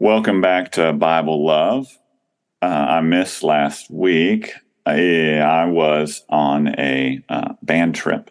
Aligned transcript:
Welcome 0.00 0.40
back 0.40 0.72
to 0.72 0.92
Bible 0.92 1.46
Love. 1.46 1.86
Uh, 2.60 2.66
I 2.66 3.00
missed 3.00 3.42
last 3.42 3.90
week. 3.90 4.52
I, 4.84 5.38
I 5.38 5.66
was 5.66 6.24
on 6.28 6.68
a 6.78 7.22
uh, 7.28 7.54
band 7.62 7.94
trip, 7.94 8.30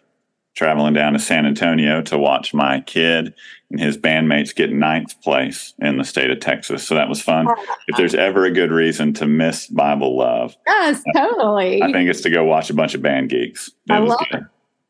traveling 0.54 0.92
down 0.92 1.14
to 1.14 1.18
San 1.18 1.46
Antonio 1.46 2.02
to 2.02 2.18
watch 2.18 2.52
my 2.52 2.80
kid 2.80 3.34
and 3.70 3.80
his 3.80 3.96
bandmates 3.96 4.54
get 4.54 4.72
ninth 4.72 5.20
place 5.22 5.72
in 5.80 5.96
the 5.96 6.04
state 6.04 6.30
of 6.30 6.38
Texas. 6.38 6.86
So 6.86 6.94
that 6.96 7.08
was 7.08 7.22
fun. 7.22 7.46
If 7.88 7.96
there's 7.96 8.14
ever 8.14 8.44
a 8.44 8.50
good 8.52 8.70
reason 8.70 9.14
to 9.14 9.26
miss 9.26 9.66
Bible 9.66 10.18
Love, 10.18 10.54
Yes, 10.66 11.02
totally. 11.16 11.82
I 11.82 11.90
think 11.90 12.10
it's 12.10 12.20
to 12.20 12.30
go 12.30 12.44
watch 12.44 12.68
a 12.68 12.74
bunch 12.74 12.94
of 12.94 13.00
band 13.00 13.30
geeks. 13.30 13.68
It 13.88 13.92
I 13.92 14.00
was 14.00 14.10
love 14.10 14.26
good. 14.30 14.46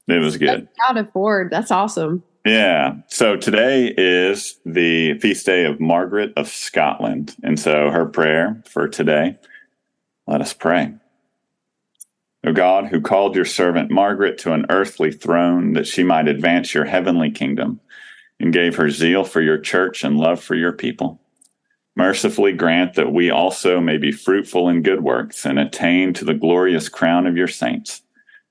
It 0.08 0.18
was 0.18 0.36
good. 0.36 0.68
Out 0.86 0.98
of 0.98 1.10
Ford. 1.12 1.50
That's 1.50 1.70
awesome. 1.70 2.24
Yeah. 2.44 2.96
So 3.08 3.36
today 3.36 3.94
is 3.96 4.58
the 4.66 5.18
feast 5.18 5.46
day 5.46 5.64
of 5.64 5.80
Margaret 5.80 6.32
of 6.36 6.48
Scotland. 6.48 7.34
And 7.42 7.58
so 7.58 7.90
her 7.90 8.04
prayer 8.04 8.62
for 8.68 8.86
today, 8.86 9.38
let 10.26 10.42
us 10.42 10.52
pray. 10.52 10.92
O 12.46 12.52
God, 12.52 12.88
who 12.88 13.00
called 13.00 13.34
your 13.34 13.46
servant 13.46 13.90
Margaret 13.90 14.36
to 14.38 14.52
an 14.52 14.66
earthly 14.68 15.10
throne 15.10 15.72
that 15.72 15.86
she 15.86 16.04
might 16.04 16.28
advance 16.28 16.74
your 16.74 16.84
heavenly 16.84 17.30
kingdom, 17.30 17.80
and 18.38 18.52
gave 18.52 18.76
her 18.76 18.90
zeal 18.90 19.24
for 19.24 19.40
your 19.40 19.58
church 19.58 20.04
and 20.04 20.18
love 20.18 20.42
for 20.42 20.54
your 20.54 20.72
people, 20.72 21.20
mercifully 21.96 22.52
grant 22.52 22.94
that 22.94 23.12
we 23.12 23.30
also 23.30 23.80
may 23.80 23.96
be 23.96 24.12
fruitful 24.12 24.68
in 24.68 24.82
good 24.82 25.02
works 25.02 25.46
and 25.46 25.58
attain 25.58 26.12
to 26.12 26.24
the 26.24 26.34
glorious 26.34 26.88
crown 26.90 27.26
of 27.26 27.36
your 27.36 27.48
saints 27.48 28.02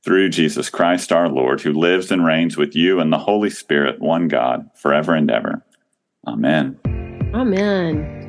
through 0.03 0.29
Jesus 0.29 0.69
Christ 0.69 1.11
our 1.11 1.29
Lord, 1.29 1.61
who 1.61 1.71
lives 1.73 2.11
and 2.11 2.25
reigns 2.25 2.57
with 2.57 2.75
you 2.75 2.99
and 2.99 3.11
the 3.11 3.17
Holy 3.17 3.49
Spirit, 3.49 3.99
one 4.01 4.27
God, 4.27 4.69
forever 4.75 5.13
and 5.13 5.31
ever. 5.31 5.63
Amen. 6.27 6.79
Amen. 7.33 8.19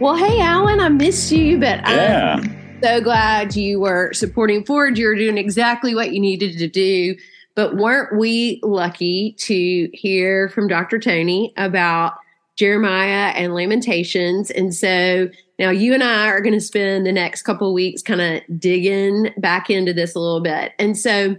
Well, 0.00 0.16
hey, 0.16 0.40
Alan, 0.40 0.80
I 0.80 0.88
missed 0.88 1.30
you, 1.30 1.60
but 1.60 1.78
Yeah. 1.86 2.40
I'm 2.40 2.61
so 2.82 3.00
glad 3.00 3.54
you 3.54 3.78
were 3.78 4.12
supporting 4.12 4.64
Ford. 4.64 4.98
You 4.98 5.06
were 5.06 5.14
doing 5.14 5.38
exactly 5.38 5.94
what 5.94 6.12
you 6.12 6.20
needed 6.20 6.58
to 6.58 6.68
do. 6.68 7.16
But 7.54 7.76
weren't 7.76 8.18
we 8.18 8.60
lucky 8.62 9.36
to 9.40 9.88
hear 9.92 10.48
from 10.48 10.68
Dr. 10.68 10.98
Tony 10.98 11.52
about 11.56 12.14
Jeremiah 12.56 13.32
and 13.36 13.54
Lamentations? 13.54 14.50
And 14.50 14.74
so 14.74 15.28
now 15.58 15.70
you 15.70 15.94
and 15.94 16.02
I 16.02 16.28
are 16.28 16.40
going 16.40 16.54
to 16.54 16.60
spend 16.60 17.06
the 17.06 17.12
next 17.12 17.42
couple 17.42 17.72
weeks 17.72 18.02
kind 18.02 18.20
of 18.20 18.58
digging 18.58 19.32
back 19.36 19.70
into 19.70 19.92
this 19.92 20.14
a 20.14 20.18
little 20.18 20.40
bit. 20.40 20.72
And 20.78 20.98
so 20.98 21.36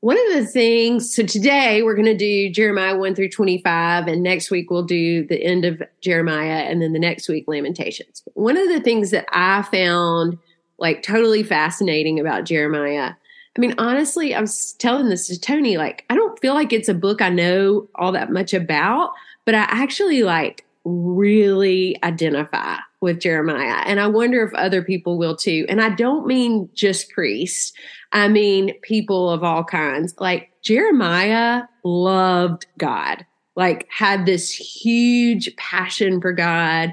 one 0.00 0.18
of 0.28 0.34
the 0.34 0.46
things, 0.46 1.14
so 1.14 1.22
today 1.24 1.82
we're 1.82 1.94
going 1.94 2.04
to 2.04 2.16
do 2.16 2.50
Jeremiah 2.50 2.96
1 2.96 3.14
through 3.14 3.30
25, 3.30 4.08
and 4.08 4.22
next 4.22 4.50
week 4.50 4.70
we'll 4.70 4.82
do 4.82 5.26
the 5.26 5.42
end 5.42 5.64
of 5.64 5.82
Jeremiah, 6.02 6.64
and 6.64 6.82
then 6.82 6.92
the 6.92 6.98
next 6.98 7.28
week, 7.28 7.44
Lamentations. 7.48 8.22
One 8.34 8.56
of 8.56 8.68
the 8.68 8.80
things 8.80 9.10
that 9.10 9.26
I 9.32 9.62
found 9.62 10.38
like 10.78 11.02
totally 11.02 11.42
fascinating 11.42 12.20
about 12.20 12.44
Jeremiah. 12.44 13.12
I 13.56 13.60
mean, 13.60 13.74
honestly, 13.78 14.34
I 14.34 14.40
was 14.40 14.74
telling 14.74 15.08
this 15.08 15.28
to 15.28 15.40
Tony, 15.40 15.78
like, 15.78 16.04
I 16.10 16.14
don't 16.14 16.38
feel 16.40 16.54
like 16.54 16.72
it's 16.72 16.90
a 16.90 16.94
book 16.94 17.22
I 17.22 17.30
know 17.30 17.88
all 17.94 18.12
that 18.12 18.30
much 18.30 18.52
about, 18.52 19.12
but 19.46 19.54
I 19.54 19.62
actually 19.68 20.22
like 20.22 20.66
really 20.84 21.98
identify 22.02 22.76
with 23.00 23.20
Jeremiah. 23.20 23.82
And 23.86 23.98
I 23.98 24.06
wonder 24.06 24.44
if 24.44 24.52
other 24.54 24.82
people 24.82 25.16
will 25.16 25.36
too. 25.36 25.64
And 25.68 25.80
I 25.80 25.90
don't 25.90 26.26
mean 26.26 26.68
just 26.74 27.10
priests, 27.10 27.72
I 28.12 28.28
mean 28.28 28.78
people 28.82 29.30
of 29.30 29.42
all 29.42 29.64
kinds. 29.64 30.14
Like, 30.18 30.50
Jeremiah 30.62 31.62
loved 31.84 32.66
God, 32.78 33.24
like, 33.54 33.86
had 33.88 34.26
this 34.26 34.50
huge 34.52 35.54
passion 35.56 36.20
for 36.20 36.32
God, 36.32 36.92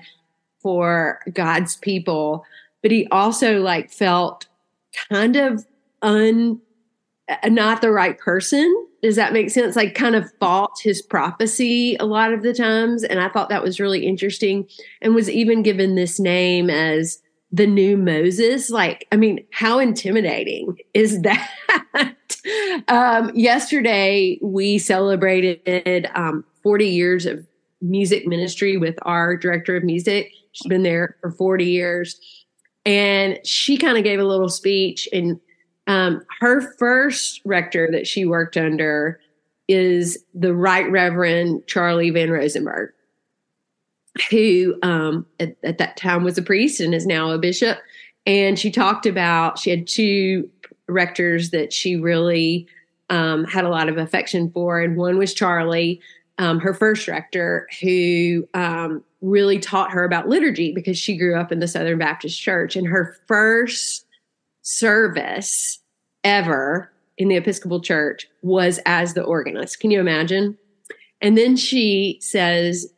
for 0.61 1.19
God's 1.33 1.75
people 1.77 2.45
but 2.83 2.91
he 2.91 3.07
also 3.07 3.61
like 3.61 3.89
felt 3.89 4.45
kind 5.09 5.35
of 5.35 5.65
un 6.03 6.61
uh, 7.29 7.49
not 7.49 7.81
the 7.81 7.89
right 7.89 8.19
person. 8.19 8.87
Does 9.01 9.15
that 9.15 9.33
make 9.33 9.49
sense? 9.49 9.75
Like 9.75 9.95
kind 9.95 10.13
of 10.13 10.29
fought 10.39 10.77
his 10.81 11.01
prophecy 11.01 11.95
a 11.99 12.05
lot 12.05 12.33
of 12.33 12.43
the 12.43 12.53
times 12.53 13.03
and 13.03 13.19
i 13.19 13.29
thought 13.29 13.49
that 13.49 13.63
was 13.63 13.79
really 13.79 14.05
interesting 14.05 14.67
and 15.01 15.15
was 15.15 15.29
even 15.29 15.63
given 15.63 15.95
this 15.95 16.19
name 16.19 16.69
as 16.69 17.19
the 17.51 17.65
new 17.65 17.97
moses. 17.97 18.69
Like 18.69 19.07
i 19.11 19.15
mean 19.15 19.43
how 19.51 19.79
intimidating 19.79 20.77
is 20.93 21.21
that? 21.23 21.49
Um, 22.89 23.31
yesterday 23.33 24.37
we 24.41 24.77
celebrated 24.77 26.09
um, 26.13 26.43
40 26.61 26.87
years 26.87 27.25
of 27.25 27.47
music 27.81 28.27
ministry 28.27 28.75
with 28.75 28.95
our 29.03 29.37
director 29.37 29.77
of 29.77 29.83
music. 29.83 30.31
She's 30.51 30.67
been 30.67 30.83
there 30.83 31.15
for 31.21 31.31
40 31.31 31.65
years 31.65 32.19
and 32.85 33.39
she 33.45 33.77
kind 33.77 33.97
of 33.97 34.03
gave 34.03 34.19
a 34.19 34.25
little 34.25 34.49
speech 34.49 35.07
and 35.11 35.39
um, 35.85 36.23
her 36.39 36.61
first 36.77 37.41
rector 37.43 37.89
that 37.91 38.07
she 38.07 38.25
worked 38.25 38.55
under 38.55 39.19
is 39.67 40.17
the 40.33 40.53
right 40.53 40.89
reverend 40.91 41.65
charlie 41.67 42.11
vonRosenberg 42.11 42.89
who 44.29 44.75
um, 44.83 45.25
at, 45.39 45.55
at 45.63 45.77
that 45.77 45.97
time 45.97 46.23
was 46.23 46.37
a 46.37 46.41
priest 46.41 46.79
and 46.79 46.93
is 46.93 47.05
now 47.05 47.31
a 47.31 47.37
bishop. 47.37 47.79
And 48.25 48.57
she 48.57 48.71
talked 48.71 49.05
about 49.05 49.59
she 49.59 49.69
had 49.69 49.87
two 49.87 50.49
rectors 50.87 51.49
that 51.49 51.73
she 51.73 51.95
really 51.95 52.67
um, 53.09 53.45
had 53.45 53.65
a 53.65 53.69
lot 53.69 53.89
of 53.89 53.97
affection 53.97 54.51
for 54.51 54.81
and 54.81 54.97
one 54.97 55.17
was 55.17 55.33
charlie 55.33 56.01
um, 56.39 56.59
her 56.59 56.73
first 56.73 57.07
rector 57.07 57.67
who 57.81 58.47
um, 58.53 59.03
really 59.23 59.57
taught 59.57 59.91
her 59.91 60.03
about 60.03 60.27
liturgy 60.27 60.73
because 60.73 60.97
she 60.97 61.17
grew 61.17 61.39
up 61.39 61.51
in 61.51 61.59
the 61.59 61.67
Southern 61.67 61.97
Baptist 61.97 62.39
Church. 62.39 62.75
And 62.75 62.85
her 62.85 63.15
first 63.25 64.05
service 64.61 65.79
ever 66.23 66.91
in 67.17 67.29
the 67.29 67.37
Episcopal 67.37 67.79
Church 67.79 68.27
was 68.41 68.79
as 68.85 69.13
the 69.13 69.23
organist. 69.23 69.79
Can 69.79 69.91
you 69.91 69.99
imagine? 69.99 70.57
And 71.21 71.37
then 71.37 71.55
she 71.55 72.17
says, 72.21 72.91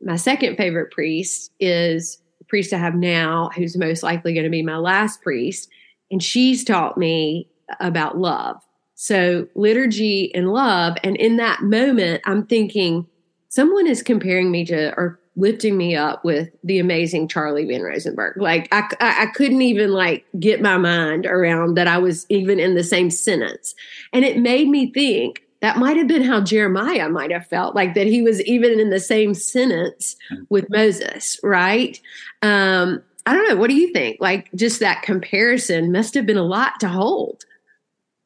My 0.00 0.16
second 0.16 0.56
favorite 0.56 0.92
priest 0.92 1.50
is 1.58 2.18
the 2.38 2.44
priest 2.44 2.72
I 2.72 2.78
have 2.78 2.94
now, 2.94 3.50
who's 3.56 3.76
most 3.76 4.04
likely 4.04 4.34
going 4.34 4.44
to 4.44 4.50
be 4.50 4.62
my 4.62 4.76
last 4.76 5.20
priest. 5.20 5.68
And 6.12 6.22
she's 6.22 6.62
taught 6.62 6.96
me 6.96 7.48
about 7.80 8.18
love. 8.18 8.62
So, 8.94 9.48
liturgy 9.56 10.32
and 10.32 10.52
love. 10.52 10.96
And 11.02 11.16
in 11.16 11.38
that 11.38 11.62
moment, 11.62 12.22
I'm 12.24 12.46
thinking, 12.46 13.08
someone 13.48 13.88
is 13.88 14.00
comparing 14.00 14.52
me 14.52 14.64
to 14.66 14.94
or 14.96 15.18
lifting 15.36 15.76
me 15.76 15.96
up 15.96 16.24
with 16.24 16.50
the 16.62 16.78
amazing 16.78 17.26
Charlie 17.26 17.64
vonRosenberg. 17.64 18.36
Like 18.36 18.68
I, 18.70 18.84
I, 19.00 19.26
couldn't 19.34 19.62
even 19.62 19.90
like 19.90 20.26
get 20.38 20.60
my 20.60 20.76
mind 20.76 21.24
around 21.24 21.74
that 21.76 21.86
I 21.86 21.98
was 21.98 22.26
even 22.28 22.60
in 22.60 22.74
the 22.74 22.84
same 22.84 23.10
sentence. 23.10 23.74
And 24.12 24.24
it 24.24 24.38
made 24.38 24.68
me 24.68 24.92
think 24.92 25.42
that 25.60 25.78
might 25.78 25.96
have 25.96 26.08
been 26.08 26.22
how 26.22 26.42
Jeremiah 26.42 27.08
might 27.08 27.30
have 27.30 27.46
felt 27.46 27.74
like 27.74 27.94
that 27.94 28.06
he 28.06 28.20
was 28.20 28.42
even 28.42 28.78
in 28.78 28.90
the 28.90 29.00
same 29.00 29.32
sentence 29.32 30.16
with 30.50 30.68
Moses, 30.68 31.40
right? 31.42 31.98
Um, 32.42 33.02
I 33.24 33.32
don't 33.32 33.48
know. 33.48 33.56
What 33.56 33.70
do 33.70 33.76
you 33.76 33.92
think? 33.92 34.18
Like 34.20 34.50
just 34.54 34.80
that 34.80 35.02
comparison 35.02 35.92
must 35.92 36.12
have 36.14 36.26
been 36.26 36.36
a 36.36 36.42
lot 36.42 36.78
to 36.80 36.88
hold. 36.88 37.44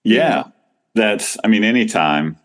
Yeah. 0.03 0.45
That's, 0.95 1.37
I 1.45 1.49
mean, 1.49 1.63
anytime 1.63 2.39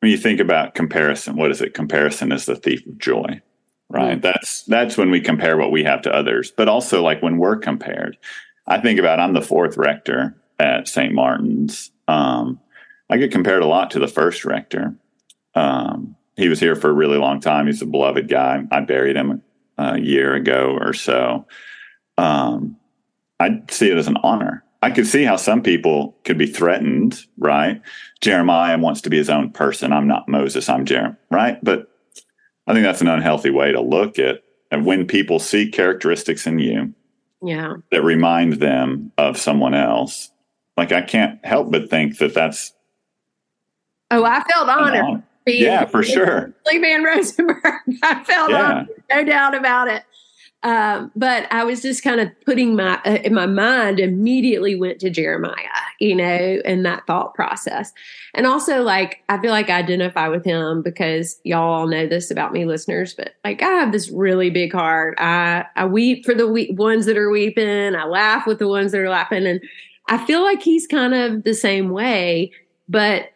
when 0.00 0.10
you 0.10 0.18
think 0.18 0.40
about 0.40 0.74
comparison, 0.74 1.36
what 1.36 1.50
is 1.50 1.60
it? 1.60 1.74
Comparison 1.74 2.32
is 2.32 2.46
the 2.46 2.56
thief 2.56 2.86
of 2.86 2.98
joy, 2.98 3.40
right? 3.88 4.18
Mm. 4.18 4.22
That's 4.22 4.62
that's 4.64 4.96
when 4.96 5.10
we 5.10 5.20
compare 5.20 5.56
what 5.56 5.72
we 5.72 5.84
have 5.84 6.02
to 6.02 6.14
others, 6.14 6.50
but 6.50 6.68
also 6.68 7.02
like 7.02 7.22
when 7.22 7.38
we're 7.38 7.56
compared. 7.56 8.16
I 8.66 8.80
think 8.80 8.98
about 8.98 9.20
I'm 9.20 9.32
the 9.32 9.42
fourth 9.42 9.76
rector 9.76 10.36
at 10.58 10.88
St. 10.88 11.12
Martin's. 11.12 11.90
Um, 12.06 12.60
I 13.10 13.16
get 13.16 13.32
compared 13.32 13.62
a 13.62 13.66
lot 13.66 13.90
to 13.92 13.98
the 13.98 14.08
first 14.08 14.44
rector. 14.44 14.94
Um, 15.54 16.16
he 16.36 16.48
was 16.48 16.60
here 16.60 16.76
for 16.76 16.90
a 16.90 16.94
really 16.94 17.18
long 17.18 17.40
time. 17.40 17.66
He's 17.66 17.82
a 17.82 17.86
beloved 17.86 18.28
guy. 18.28 18.62
I 18.70 18.80
buried 18.80 19.16
him 19.16 19.42
a 19.78 19.98
year 19.98 20.34
ago 20.34 20.76
or 20.80 20.92
so. 20.92 21.46
Um, 22.16 22.76
I 23.40 23.62
see 23.70 23.90
it 23.90 23.96
as 23.96 24.08
an 24.08 24.18
honor. 24.22 24.64
I 24.82 24.90
could 24.90 25.06
see 25.06 25.24
how 25.24 25.36
some 25.36 25.62
people 25.62 26.16
could 26.24 26.38
be 26.38 26.46
threatened, 26.46 27.20
right? 27.36 27.82
Jeremiah 28.20 28.78
wants 28.78 29.00
to 29.02 29.10
be 29.10 29.16
his 29.16 29.28
own 29.30 29.50
person. 29.50 29.92
I'm 29.92 30.06
not 30.06 30.28
Moses, 30.28 30.68
I'm 30.68 30.84
Jeremiah, 30.86 31.16
right? 31.30 31.58
But 31.64 31.90
I 32.66 32.72
think 32.74 32.84
that's 32.84 33.00
an 33.00 33.08
unhealthy 33.08 33.50
way 33.50 33.72
to 33.72 33.80
look 33.80 34.18
at 34.18 34.42
and 34.70 34.84
when 34.84 35.06
people 35.06 35.38
see 35.38 35.70
characteristics 35.70 36.46
in 36.46 36.58
you 36.58 36.94
Yeah. 37.42 37.74
that 37.90 38.02
remind 38.04 38.54
them 38.54 39.10
of 39.18 39.36
someone 39.38 39.74
else. 39.74 40.30
Like 40.76 40.92
I 40.92 41.00
can't 41.00 41.44
help 41.44 41.70
but 41.72 41.90
think 41.90 42.18
that 42.18 42.34
that's 42.34 42.72
Oh, 44.10 44.24
I 44.24 44.42
felt 44.44 44.68
honored. 44.68 45.00
honor. 45.04 45.22
yeah, 45.46 45.84
for 45.86 46.02
sure. 46.02 46.52
Lee 46.66 46.78
Van 46.78 47.02
Rosenberg. 47.02 47.62
I 48.02 48.22
felt 48.24 48.50
yeah. 48.50 48.84
no 49.10 49.24
doubt 49.24 49.54
about 49.54 49.88
it. 49.88 50.02
Um, 50.64 51.12
but 51.14 51.46
I 51.52 51.62
was 51.62 51.82
just 51.82 52.02
kind 52.02 52.20
of 52.20 52.28
putting 52.44 52.74
my 52.74 53.00
uh, 53.06 53.18
in 53.22 53.32
my 53.32 53.46
mind 53.46 54.00
immediately 54.00 54.74
went 54.74 54.98
to 55.00 55.10
Jeremiah, 55.10 55.54
you 56.00 56.16
know, 56.16 56.60
and 56.64 56.84
that 56.84 57.06
thought 57.06 57.34
process. 57.34 57.92
And 58.34 58.44
also 58.44 58.82
like 58.82 59.22
I 59.28 59.40
feel 59.40 59.52
like 59.52 59.70
I 59.70 59.78
identify 59.78 60.26
with 60.26 60.44
him 60.44 60.82
because 60.82 61.40
y'all 61.44 61.72
all 61.72 61.86
know 61.86 62.08
this 62.08 62.32
about 62.32 62.52
me 62.52 62.64
listeners, 62.64 63.14
but 63.14 63.34
like 63.44 63.62
I 63.62 63.68
have 63.68 63.92
this 63.92 64.10
really 64.10 64.50
big 64.50 64.72
heart. 64.72 65.14
I 65.20 65.64
I 65.76 65.86
weep 65.86 66.24
for 66.24 66.34
the 66.34 66.48
we- 66.48 66.72
ones 66.72 67.06
that 67.06 67.16
are 67.16 67.30
weeping, 67.30 67.94
I 67.94 68.04
laugh 68.06 68.44
with 68.44 68.58
the 68.58 68.68
ones 68.68 68.90
that 68.92 69.00
are 69.00 69.10
laughing 69.10 69.46
and 69.46 69.60
I 70.08 70.24
feel 70.24 70.42
like 70.42 70.62
he's 70.62 70.86
kind 70.86 71.14
of 71.14 71.44
the 71.44 71.54
same 71.54 71.90
way, 71.90 72.50
but 72.88 73.30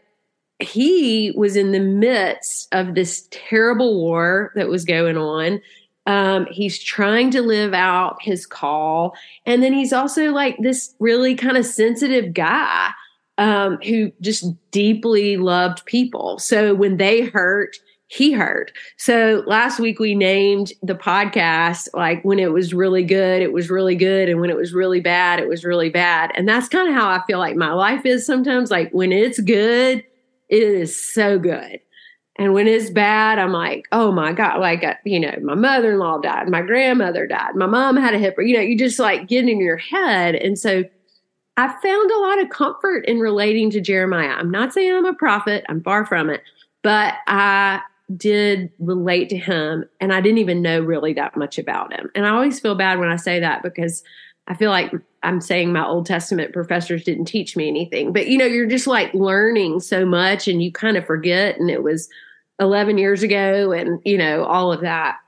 he 0.58 1.32
was 1.36 1.56
in 1.56 1.72
the 1.72 1.80
midst 1.80 2.68
of 2.72 2.94
this 2.94 3.28
terrible 3.30 4.00
war 4.00 4.52
that 4.54 4.68
was 4.68 4.84
going 4.84 5.16
on 5.16 5.60
um, 6.06 6.46
he's 6.50 6.82
trying 6.82 7.31
to 7.31 7.43
live 7.43 7.75
out 7.75 8.22
his 8.22 8.46
call. 8.46 9.14
And 9.46 9.62
then 9.62 9.72
he's 9.72 9.93
also 9.93 10.31
like 10.32 10.56
this 10.58 10.94
really 10.99 11.34
kind 11.34 11.56
of 11.56 11.64
sensitive 11.64 12.34
guy 12.34 12.90
um, 13.38 13.78
who 13.84 14.12
just 14.20 14.44
deeply 14.70 15.37
loved 15.37 15.84
people. 15.87 16.38
So 16.38 16.75
when 16.75 16.96
they 16.96 17.22
hurt, 17.22 17.76
he 18.08 18.32
hurt. 18.32 18.72
So 18.99 19.43
last 19.46 19.81
week 19.81 19.99
we 19.99 20.14
named 20.14 20.72
the 20.82 20.94
podcast 20.94 21.88
like 21.94 22.22
when 22.25 22.38
it 22.38 22.52
was 22.52 22.75
really 22.75 23.04
good, 23.04 23.40
it 23.40 23.52
was 23.52 23.70
really 23.70 23.96
good. 23.96 24.28
And 24.28 24.38
when 24.38 24.50
it 24.50 24.56
was 24.56 24.75
really 24.75 25.00
bad, 25.00 25.38
it 25.38 25.49
was 25.49 25.64
really 25.64 25.88
bad. 25.88 26.31
And 26.34 26.46
that's 26.46 26.69
kind 26.69 26.88
of 26.88 26.94
how 26.94 27.08
I 27.08 27.25
feel 27.26 27.38
like 27.38 27.56
my 27.56 27.72
life 27.72 28.04
is 28.04 28.26
sometimes. 28.26 28.70
Like 28.70 28.90
when 28.90 29.12
it's 29.12 29.40
good, 29.40 30.04
it 30.50 30.62
is 30.62 30.94
so 31.14 31.38
good. 31.38 31.81
And 32.37 32.55
when 32.55 32.67
it's 32.67 32.90
bad, 32.90 33.38
I'm 33.38 33.52
like, 33.52 33.87
oh 33.93 34.11
my 34.11 34.32
God, 34.32 34.58
like, 34.61 34.82
uh, 34.82 34.94
you 35.05 35.20
know, 35.20 35.34
my 35.43 35.55
mother 35.55 35.93
in 35.93 35.99
law 35.99 36.19
died, 36.19 36.49
my 36.49 36.62
grandmother 36.62 37.26
died, 37.26 37.55
my 37.55 37.67
mom 37.67 37.96
had 37.96 38.14
a 38.14 38.19
hip, 38.19 38.37
you 38.38 38.55
know, 38.55 38.62
you 38.62 38.76
just 38.76 38.99
like 38.99 39.29
get 39.29 39.49
in 39.49 39.61
your 39.61 39.76
head. 39.76 40.34
And 40.34 40.58
so 40.58 40.84
I 41.58 41.69
found 41.69 42.11
a 42.11 42.19
lot 42.19 42.40
of 42.40 42.49
comfort 42.49 43.05
in 43.05 43.20
relating 43.20 43.70
to 43.73 43.81
Jeremiah. 43.81 44.31
I'm 44.31 44.50
not 44.50 44.73
saying 44.73 44.94
I'm 44.94 45.05
a 45.05 45.14
prophet, 45.14 45.64
I'm 45.69 45.82
far 45.82 46.06
from 46.06 46.31
it, 46.31 46.43
but 46.82 47.14
I 47.26 47.81
did 48.17 48.70
relate 48.78 49.28
to 49.31 49.37
him 49.37 49.85
and 50.00 50.12
I 50.12 50.20
didn't 50.20 50.38
even 50.38 50.62
know 50.62 50.81
really 50.81 51.12
that 51.14 51.37
much 51.37 51.58
about 51.58 51.93
him. 51.93 52.11
And 52.14 52.26
I 52.26 52.31
always 52.31 52.61
feel 52.61 52.75
bad 52.75 52.99
when 52.99 53.11
I 53.11 53.17
say 53.17 53.40
that 53.40 53.62
because 53.62 54.02
I 54.48 54.54
feel 54.54 54.70
like 54.70 54.92
I'm 55.22 55.40
saying 55.40 55.72
my 55.72 55.86
Old 55.86 56.06
Testament 56.06 56.52
professors 56.52 57.04
didn't 57.04 57.26
teach 57.26 57.56
me 57.56 57.68
anything. 57.68 58.12
But 58.12 58.26
you 58.26 58.36
know, 58.36 58.44
you're 58.44 58.66
just 58.66 58.86
like 58.86 59.12
learning 59.14 59.80
so 59.80 60.04
much 60.04 60.48
and 60.48 60.62
you 60.62 60.72
kind 60.72 60.96
of 60.96 61.06
forget 61.06 61.58
and 61.58 61.70
it 61.70 61.82
was 61.82 62.08
11 62.58 62.98
years 62.98 63.22
ago 63.22 63.72
and 63.72 64.00
you 64.04 64.18
know, 64.18 64.44
all 64.44 64.72
of 64.72 64.80
that. 64.80 65.18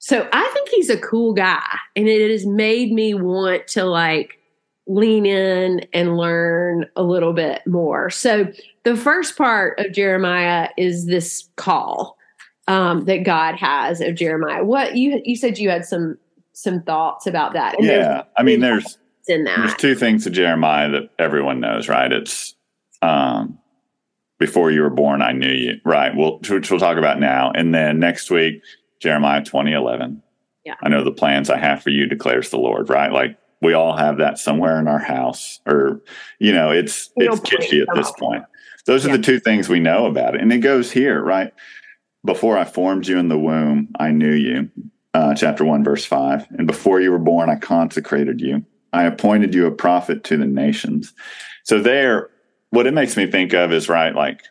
So 0.00 0.28
I 0.32 0.50
think 0.52 0.68
he's 0.68 0.90
a 0.90 1.00
cool 1.00 1.32
guy 1.32 1.66
and 1.96 2.08
it 2.08 2.30
has 2.30 2.46
made 2.46 2.92
me 2.92 3.14
want 3.14 3.66
to 3.68 3.84
like 3.84 4.38
lean 4.86 5.26
in 5.26 5.80
and 5.92 6.16
learn 6.16 6.86
a 6.96 7.02
little 7.02 7.32
bit 7.32 7.66
more. 7.66 8.10
So 8.10 8.50
the 8.84 8.96
first 8.96 9.36
part 9.36 9.78
of 9.78 9.92
Jeremiah 9.92 10.68
is 10.76 11.06
this 11.06 11.48
call 11.56 12.16
um, 12.68 13.04
that 13.06 13.24
God 13.24 13.56
has 13.56 14.00
of 14.00 14.14
Jeremiah. 14.14 14.64
What 14.64 14.96
you 14.96 15.20
you 15.24 15.36
said 15.36 15.58
you 15.58 15.70
had 15.70 15.84
some 15.84 16.18
some 16.58 16.82
thoughts 16.82 17.28
about 17.28 17.52
that. 17.52 17.78
And 17.78 17.86
yeah, 17.86 18.24
I 18.36 18.42
mean, 18.42 18.58
there's 18.58 18.98
in 19.28 19.44
that. 19.44 19.58
There's 19.58 19.74
two 19.76 19.94
things 19.94 20.24
to 20.24 20.30
Jeremiah 20.30 20.90
that 20.90 21.10
everyone 21.18 21.60
knows, 21.60 21.88
right? 21.88 22.10
It's 22.10 22.56
um, 23.00 23.58
before 24.38 24.72
you 24.72 24.82
were 24.82 24.90
born, 24.90 25.22
I 25.22 25.30
knew 25.30 25.52
you, 25.52 25.80
right? 25.84 26.14
We'll, 26.14 26.38
which 26.38 26.68
we'll 26.68 26.80
talk 26.80 26.98
about 26.98 27.20
now, 27.20 27.52
and 27.52 27.72
then 27.72 28.00
next 28.00 28.30
week, 28.30 28.62
Jeremiah 28.98 29.44
2011. 29.44 30.20
Yeah, 30.64 30.74
I 30.82 30.88
know 30.88 31.04
the 31.04 31.12
plans 31.12 31.48
I 31.48 31.58
have 31.58 31.80
for 31.80 31.90
you, 31.90 32.06
declares 32.06 32.50
the 32.50 32.58
Lord, 32.58 32.90
right? 32.90 33.12
Like 33.12 33.38
we 33.62 33.72
all 33.72 33.96
have 33.96 34.18
that 34.18 34.38
somewhere 34.38 34.80
in 34.80 34.88
our 34.88 34.98
house, 34.98 35.60
or 35.64 36.02
you 36.40 36.52
know, 36.52 36.72
it's 36.72 37.10
it's 37.16 37.38
kitschy 37.40 37.82
at 37.82 37.94
this 37.94 38.10
point. 38.18 38.42
Those 38.84 39.06
are 39.06 39.10
yeah. 39.10 39.16
the 39.16 39.22
two 39.22 39.38
things 39.38 39.68
we 39.68 39.78
know 39.78 40.06
about 40.06 40.34
it, 40.34 40.40
and 40.40 40.52
it 40.52 40.58
goes 40.58 40.90
here, 40.90 41.22
right? 41.22 41.54
Before 42.24 42.58
I 42.58 42.64
formed 42.64 43.06
you 43.06 43.16
in 43.16 43.28
the 43.28 43.38
womb, 43.38 43.90
I 44.00 44.10
knew 44.10 44.32
you 44.32 44.70
uh, 45.18 45.34
chapter 45.34 45.64
1, 45.64 45.82
verse 45.82 46.04
5. 46.04 46.46
And 46.58 46.66
before 46.68 47.00
you 47.00 47.10
were 47.10 47.18
born, 47.18 47.50
I 47.50 47.56
consecrated 47.56 48.40
you. 48.40 48.64
I 48.92 49.02
appointed 49.02 49.52
you 49.52 49.66
a 49.66 49.72
prophet 49.72 50.22
to 50.24 50.36
the 50.36 50.46
nations. 50.46 51.12
So, 51.64 51.80
there, 51.80 52.30
what 52.70 52.86
it 52.86 52.94
makes 52.94 53.16
me 53.16 53.26
think 53.26 53.52
of 53.52 53.72
is, 53.72 53.88
right, 53.88 54.14
like, 54.14 54.44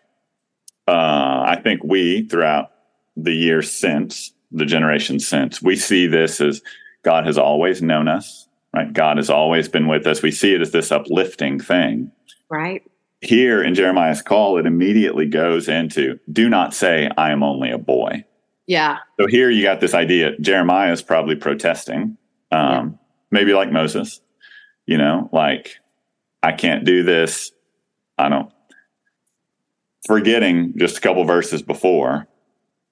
uh, 0.86 1.46
I 1.48 1.60
think 1.64 1.84
we, 1.86 2.28
throughout 2.28 2.72
the 3.16 3.34
years 3.34 3.72
since, 3.72 4.34
the 4.52 4.66
generation 4.66 5.22
since, 5.22 5.62
we 5.62 5.78
see 5.78 6.06
this 6.06 6.42
as 6.42 6.62
God 7.02 7.26
has 7.26 7.38
always 7.38 7.82
known 7.82 8.10
us, 8.10 8.50
right? 8.74 8.92
God 8.92 9.16
has 9.18 9.30
always 9.30 9.70
been 9.70 9.88
with 9.88 10.06
us. 10.06 10.22
We 10.22 10.32
see 10.32 10.54
it 10.54 10.62
as 10.62 10.72
this 10.72 10.92
uplifting 10.92 11.62
thing. 11.62 12.12
Right. 12.50 12.84
Here 13.22 13.64
in 13.64 13.74
Jeremiah's 13.74 14.22
call, 14.22 14.58
it 14.58 14.66
immediately 14.66 15.28
goes 15.28 15.70
into 15.70 16.20
do 16.30 16.50
not 16.50 16.74
say, 16.74 17.10
I 17.18 17.32
am 17.32 17.42
only 17.42 17.72
a 17.72 17.78
boy. 17.78 18.26
Yeah. 18.68 18.98
So 19.20 19.28
here 19.28 19.50
you 19.50 19.64
got 19.64 19.80
this 19.80 19.94
idea. 19.94 20.38
Jeremiah 20.40 20.92
is 20.92 21.02
probably 21.02 21.36
protesting, 21.36 22.18
um, 22.52 22.60
yeah. 22.60 22.90
maybe 23.32 23.54
like 23.54 23.72
Moses, 23.72 24.22
you 24.86 24.98
know, 24.98 25.30
like, 25.32 25.78
I 26.44 26.52
can't 26.52 26.86
do 26.86 27.02
this. 27.04 27.52
I 28.18 28.30
don't. 28.30 28.52
Forgetting 30.06 30.74
just 30.78 30.98
a 30.98 31.02
couple 31.02 31.24
verses 31.24 31.62
before, 31.62 32.28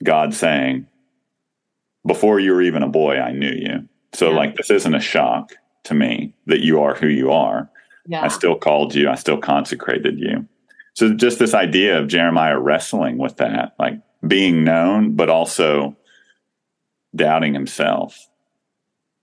God 0.04 0.33
saying, 0.33 0.88
Before 2.06 2.39
you 2.39 2.54
were 2.54 2.62
even 2.62 2.83
a 2.83 2.89
boy, 2.89 3.19
I 3.19 3.31
knew 3.31 3.51
you. 3.51 3.88
So, 4.13 4.30
yeah. 4.30 4.38
like, 4.38 4.56
this 4.56 4.69
isn't 4.69 4.95
a 4.95 5.00
shock 5.00 5.54
to 5.83 5.94
me 5.94 6.33
that 6.48 6.62
you 6.62 6.81
are 6.81 6.95
who 6.95 7.07
you 7.07 7.31
are. 7.31 7.69
Yeah. 8.07 8.24
I 8.24 8.30
still 8.30 8.56
called 8.56 8.95
you, 8.95 9.10
I 9.10 9.16
still 9.16 9.38
consecrated 9.38 10.19
you. 10.19 10.48
So, 10.94 11.13
just 11.13 11.39
this 11.39 11.54
idea 11.54 12.00
of 12.00 12.07
Jeremiah 12.07 12.60
wrestling 12.60 13.18
with 13.18 13.38
that, 13.38 13.75
like, 13.80 14.00
being 14.27 14.63
known, 14.63 15.16
but 15.16 15.30
also 15.30 15.95
doubting 17.16 17.54
himself. 17.54 18.27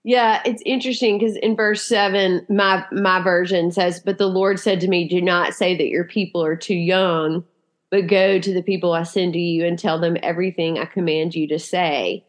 Yeah, 0.03 0.41
it's 0.45 0.61
interesting 0.65 1.17
because 1.17 1.37
in 1.37 1.55
verse 1.55 1.81
seven, 1.81 2.45
my 2.49 2.85
my 2.91 3.21
version 3.21 3.71
says, 3.71 4.01
"But 4.03 4.17
the 4.17 4.27
Lord 4.27 4.59
said 4.59 4.81
to 4.81 4.87
me, 4.87 5.07
Do 5.07 5.21
not 5.21 5.53
say 5.53 5.77
that 5.77 5.87
your 5.87 6.03
people 6.03 6.43
are 6.43 6.57
too 6.57 6.75
young, 6.75 7.45
but 7.89 8.07
go 8.07 8.37
to 8.37 8.53
the 8.53 8.61
people 8.61 8.91
I 8.91 9.03
send 9.03 9.33
to 9.33 9.39
you 9.39 9.65
and 9.65 9.79
tell 9.79 9.99
them 9.99 10.17
everything 10.21 10.77
I 10.77 10.85
command 10.85 11.35
you 11.35 11.47
to 11.47 11.59
say." 11.59 12.25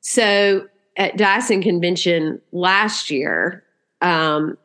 So 0.00 0.68
at 0.96 1.16
Diocesan 1.16 1.62
Convention 1.62 2.40
last 2.52 3.10
year, 3.10 3.64
um, 4.02 4.56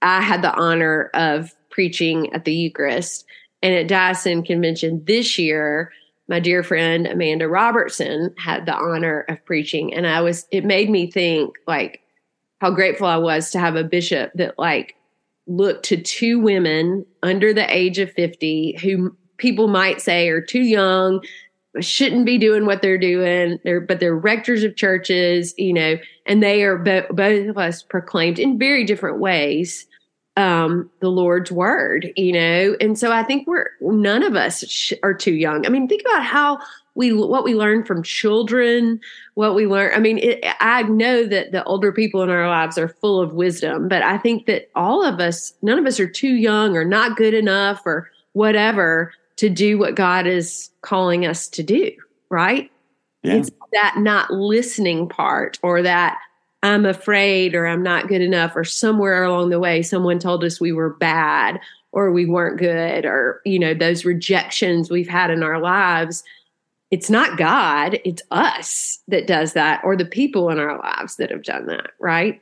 I 0.00 0.22
had 0.22 0.40
the 0.40 0.54
honor 0.54 1.10
of 1.12 1.54
preaching 1.68 2.32
at 2.32 2.46
the 2.46 2.54
Eucharist, 2.54 3.26
and 3.62 3.74
at 3.74 3.88
Diocesan 3.88 4.42
Convention 4.42 5.02
this 5.04 5.38
year, 5.38 5.92
my 6.28 6.40
dear 6.40 6.62
friend 6.62 7.06
Amanda 7.06 7.48
Robertson 7.48 8.34
had 8.38 8.66
the 8.66 8.74
honor 8.74 9.24
of 9.28 9.44
preaching. 9.44 9.92
And 9.92 10.06
I 10.06 10.20
was, 10.20 10.46
it 10.50 10.64
made 10.64 10.90
me 10.90 11.10
think 11.10 11.54
like 11.66 12.00
how 12.60 12.70
grateful 12.70 13.06
I 13.06 13.18
was 13.18 13.50
to 13.50 13.58
have 13.58 13.76
a 13.76 13.84
bishop 13.84 14.32
that 14.34 14.58
like 14.58 14.94
looked 15.46 15.84
to 15.86 16.00
two 16.00 16.40
women 16.40 17.04
under 17.22 17.52
the 17.52 17.70
age 17.74 17.98
of 17.98 18.12
50 18.12 18.78
who 18.82 19.14
people 19.36 19.68
might 19.68 20.00
say 20.00 20.28
are 20.28 20.40
too 20.40 20.62
young, 20.62 21.22
shouldn't 21.80 22.24
be 22.24 22.38
doing 22.38 22.66
what 22.66 22.80
they're 22.80 22.96
doing. 22.96 23.58
They're, 23.64 23.80
but 23.80 24.00
they're 24.00 24.16
rectors 24.16 24.62
of 24.62 24.76
churches, 24.76 25.54
you 25.58 25.72
know, 25.72 25.96
and 26.24 26.42
they 26.42 26.62
are 26.62 26.78
bo- 26.78 27.06
both 27.10 27.48
of 27.48 27.58
us 27.58 27.82
proclaimed 27.82 28.38
in 28.38 28.58
very 28.58 28.84
different 28.84 29.18
ways 29.18 29.86
um, 30.36 30.90
the 31.00 31.10
Lord's 31.10 31.52
word, 31.52 32.12
you 32.16 32.32
know? 32.32 32.76
And 32.80 32.98
so 32.98 33.12
I 33.12 33.22
think 33.22 33.46
we're, 33.46 33.68
none 33.80 34.22
of 34.22 34.34
us 34.34 34.68
sh- 34.68 34.92
are 35.02 35.14
too 35.14 35.34
young. 35.34 35.64
I 35.64 35.68
mean, 35.68 35.86
think 35.88 36.02
about 36.02 36.24
how 36.24 36.58
we, 36.96 37.12
what 37.12 37.44
we 37.44 37.54
learn 37.54 37.84
from 37.84 38.02
children, 38.02 39.00
what 39.34 39.54
we 39.54 39.66
learn. 39.66 39.92
I 39.94 39.98
mean, 39.98 40.18
it, 40.18 40.44
I 40.60 40.82
know 40.84 41.24
that 41.24 41.52
the 41.52 41.64
older 41.64 41.92
people 41.92 42.22
in 42.22 42.30
our 42.30 42.48
lives 42.48 42.78
are 42.78 42.88
full 42.88 43.20
of 43.20 43.34
wisdom, 43.34 43.88
but 43.88 44.02
I 44.02 44.18
think 44.18 44.46
that 44.46 44.70
all 44.74 45.04
of 45.04 45.20
us, 45.20 45.54
none 45.62 45.78
of 45.78 45.86
us 45.86 46.00
are 46.00 46.08
too 46.08 46.34
young 46.34 46.76
or 46.76 46.84
not 46.84 47.16
good 47.16 47.34
enough 47.34 47.82
or 47.84 48.10
whatever 48.32 49.12
to 49.36 49.48
do 49.48 49.78
what 49.78 49.96
God 49.96 50.26
is 50.26 50.70
calling 50.82 51.26
us 51.26 51.48
to 51.48 51.62
do, 51.62 51.90
right? 52.28 52.70
Yeah. 53.22 53.34
It's 53.34 53.50
that 53.72 53.96
not 53.98 54.30
listening 54.30 55.08
part 55.08 55.58
or 55.62 55.82
that 55.82 56.18
I'm 56.64 56.86
afraid 56.86 57.54
or 57.54 57.66
I'm 57.66 57.82
not 57.82 58.08
good 58.08 58.22
enough 58.22 58.56
or 58.56 58.64
somewhere 58.64 59.22
along 59.22 59.50
the 59.50 59.60
way 59.60 59.82
someone 59.82 60.18
told 60.18 60.42
us 60.42 60.60
we 60.60 60.72
were 60.72 60.90
bad 60.90 61.60
or 61.92 62.10
we 62.10 62.24
weren't 62.24 62.58
good 62.58 63.04
or 63.04 63.40
you 63.44 63.58
know 63.58 63.74
those 63.74 64.04
rejections 64.04 64.90
we've 64.90 65.08
had 65.08 65.30
in 65.30 65.42
our 65.42 65.60
lives 65.60 66.24
it's 66.90 67.10
not 67.10 67.38
God 67.38 68.00
it's 68.04 68.22
us 68.30 68.98
that 69.08 69.26
does 69.26 69.52
that 69.52 69.82
or 69.84 69.96
the 69.96 70.04
people 70.04 70.50
in 70.50 70.58
our 70.58 70.78
lives 70.78 71.16
that 71.16 71.30
have 71.30 71.42
done 71.42 71.66
that 71.66 71.90
right 72.00 72.40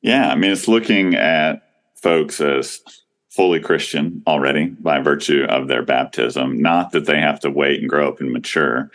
yeah 0.00 0.30
i 0.30 0.34
mean 0.36 0.52
it's 0.52 0.68
looking 0.68 1.14
at 1.14 1.68
folks 1.96 2.40
as 2.40 2.80
fully 3.28 3.60
Christian 3.60 4.22
already 4.26 4.66
by 4.66 4.98
virtue 4.98 5.44
of 5.48 5.68
their 5.68 5.82
baptism. 5.82 6.60
Not 6.60 6.90
that 6.90 7.06
they 7.06 7.20
have 7.20 7.38
to 7.40 7.50
wait 7.50 7.80
and 7.80 7.88
grow 7.88 8.08
up 8.08 8.20
and 8.20 8.32
mature, 8.32 8.90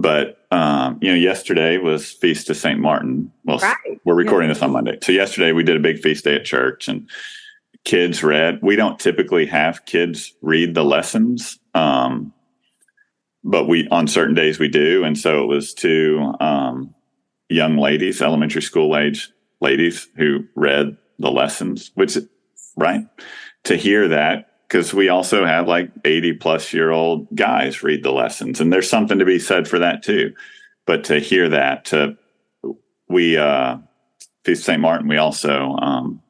but 0.00 0.38
um, 0.50 0.98
you 1.00 1.10
know, 1.10 1.16
yesterday 1.16 1.76
was 1.76 2.10
Feast 2.10 2.48
of 2.50 2.56
Saint 2.56 2.80
Martin. 2.80 3.30
Well, 3.44 3.58
right. 3.58 3.76
we're 4.04 4.14
recording 4.14 4.48
yeah. 4.48 4.54
this 4.54 4.62
on 4.62 4.72
Monday, 4.72 4.98
so 5.02 5.12
yesterday 5.12 5.52
we 5.52 5.62
did 5.62 5.76
a 5.76 5.80
big 5.80 5.98
feast 5.98 6.24
day 6.24 6.36
at 6.36 6.44
church, 6.44 6.88
and 6.88 7.08
kids 7.84 8.24
read. 8.24 8.60
We 8.62 8.76
don't 8.76 8.98
typically 8.98 9.46
have 9.46 9.84
kids 9.84 10.32
read 10.40 10.74
the 10.74 10.84
lessons, 10.84 11.58
um, 11.74 12.32
but 13.44 13.68
we 13.68 13.86
on 13.88 14.08
certain 14.08 14.34
days 14.34 14.58
we 14.58 14.68
do, 14.68 15.04
and 15.04 15.18
so 15.18 15.44
it 15.44 15.46
was 15.46 15.74
two 15.74 16.32
um, 16.40 16.94
young 17.48 17.76
ladies, 17.76 18.22
elementary 18.22 18.62
school 18.62 18.96
age 18.96 19.30
ladies, 19.60 20.08
who 20.16 20.44
read 20.54 20.96
the 21.18 21.30
lessons, 21.30 21.90
which 21.94 22.16
right 22.76 23.04
to 23.64 23.76
hear 23.76 24.08
that 24.08 24.49
because 24.70 24.94
we 24.94 25.08
also 25.08 25.44
have 25.44 25.66
like 25.66 25.90
80 26.04 26.34
plus 26.34 26.72
year 26.72 26.90
old 26.90 27.26
guys 27.34 27.82
read 27.82 28.04
the 28.04 28.12
lessons 28.12 28.60
and 28.60 28.72
there's 28.72 28.88
something 28.88 29.18
to 29.18 29.24
be 29.24 29.40
said 29.40 29.66
for 29.66 29.80
that 29.80 30.04
too. 30.04 30.32
But 30.86 31.04
to 31.04 31.18
hear 31.18 31.48
that 31.48 31.86
to 31.86 32.16
we 33.08 33.36
uh 33.36 33.78
feast 34.44 34.64
st 34.64 34.80
martin 34.80 35.08
we 35.08 35.16
also 35.16 35.76
um 35.76 36.22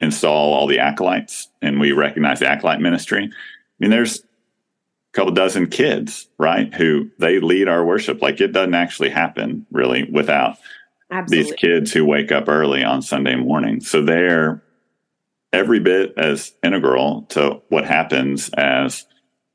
install 0.00 0.54
all 0.54 0.66
the 0.66 0.78
acolytes 0.78 1.48
and 1.60 1.78
we 1.78 1.92
recognize 1.92 2.40
the 2.40 2.48
acolyte 2.48 2.80
ministry. 2.80 3.24
I 3.24 3.30
mean 3.78 3.90
there's 3.90 4.20
a 4.20 4.22
couple 5.12 5.32
dozen 5.32 5.68
kids 5.68 6.28
right 6.38 6.74
who 6.74 7.10
they 7.18 7.40
lead 7.40 7.68
our 7.68 7.84
worship. 7.84 8.22
Like 8.22 8.40
it 8.40 8.52
doesn't 8.52 8.74
actually 8.74 9.10
happen 9.10 9.66
really 9.70 10.04
without 10.10 10.56
Absolutely. 11.10 11.50
these 11.50 11.60
kids 11.60 11.92
who 11.92 12.06
wake 12.06 12.32
up 12.32 12.48
early 12.48 12.82
on 12.82 13.02
sunday 13.02 13.36
morning. 13.36 13.80
So 13.80 14.02
they're 14.02 14.62
every 15.52 15.80
bit 15.80 16.14
as 16.16 16.52
integral 16.62 17.22
to 17.30 17.62
what 17.68 17.84
happens 17.84 18.50
as 18.50 19.06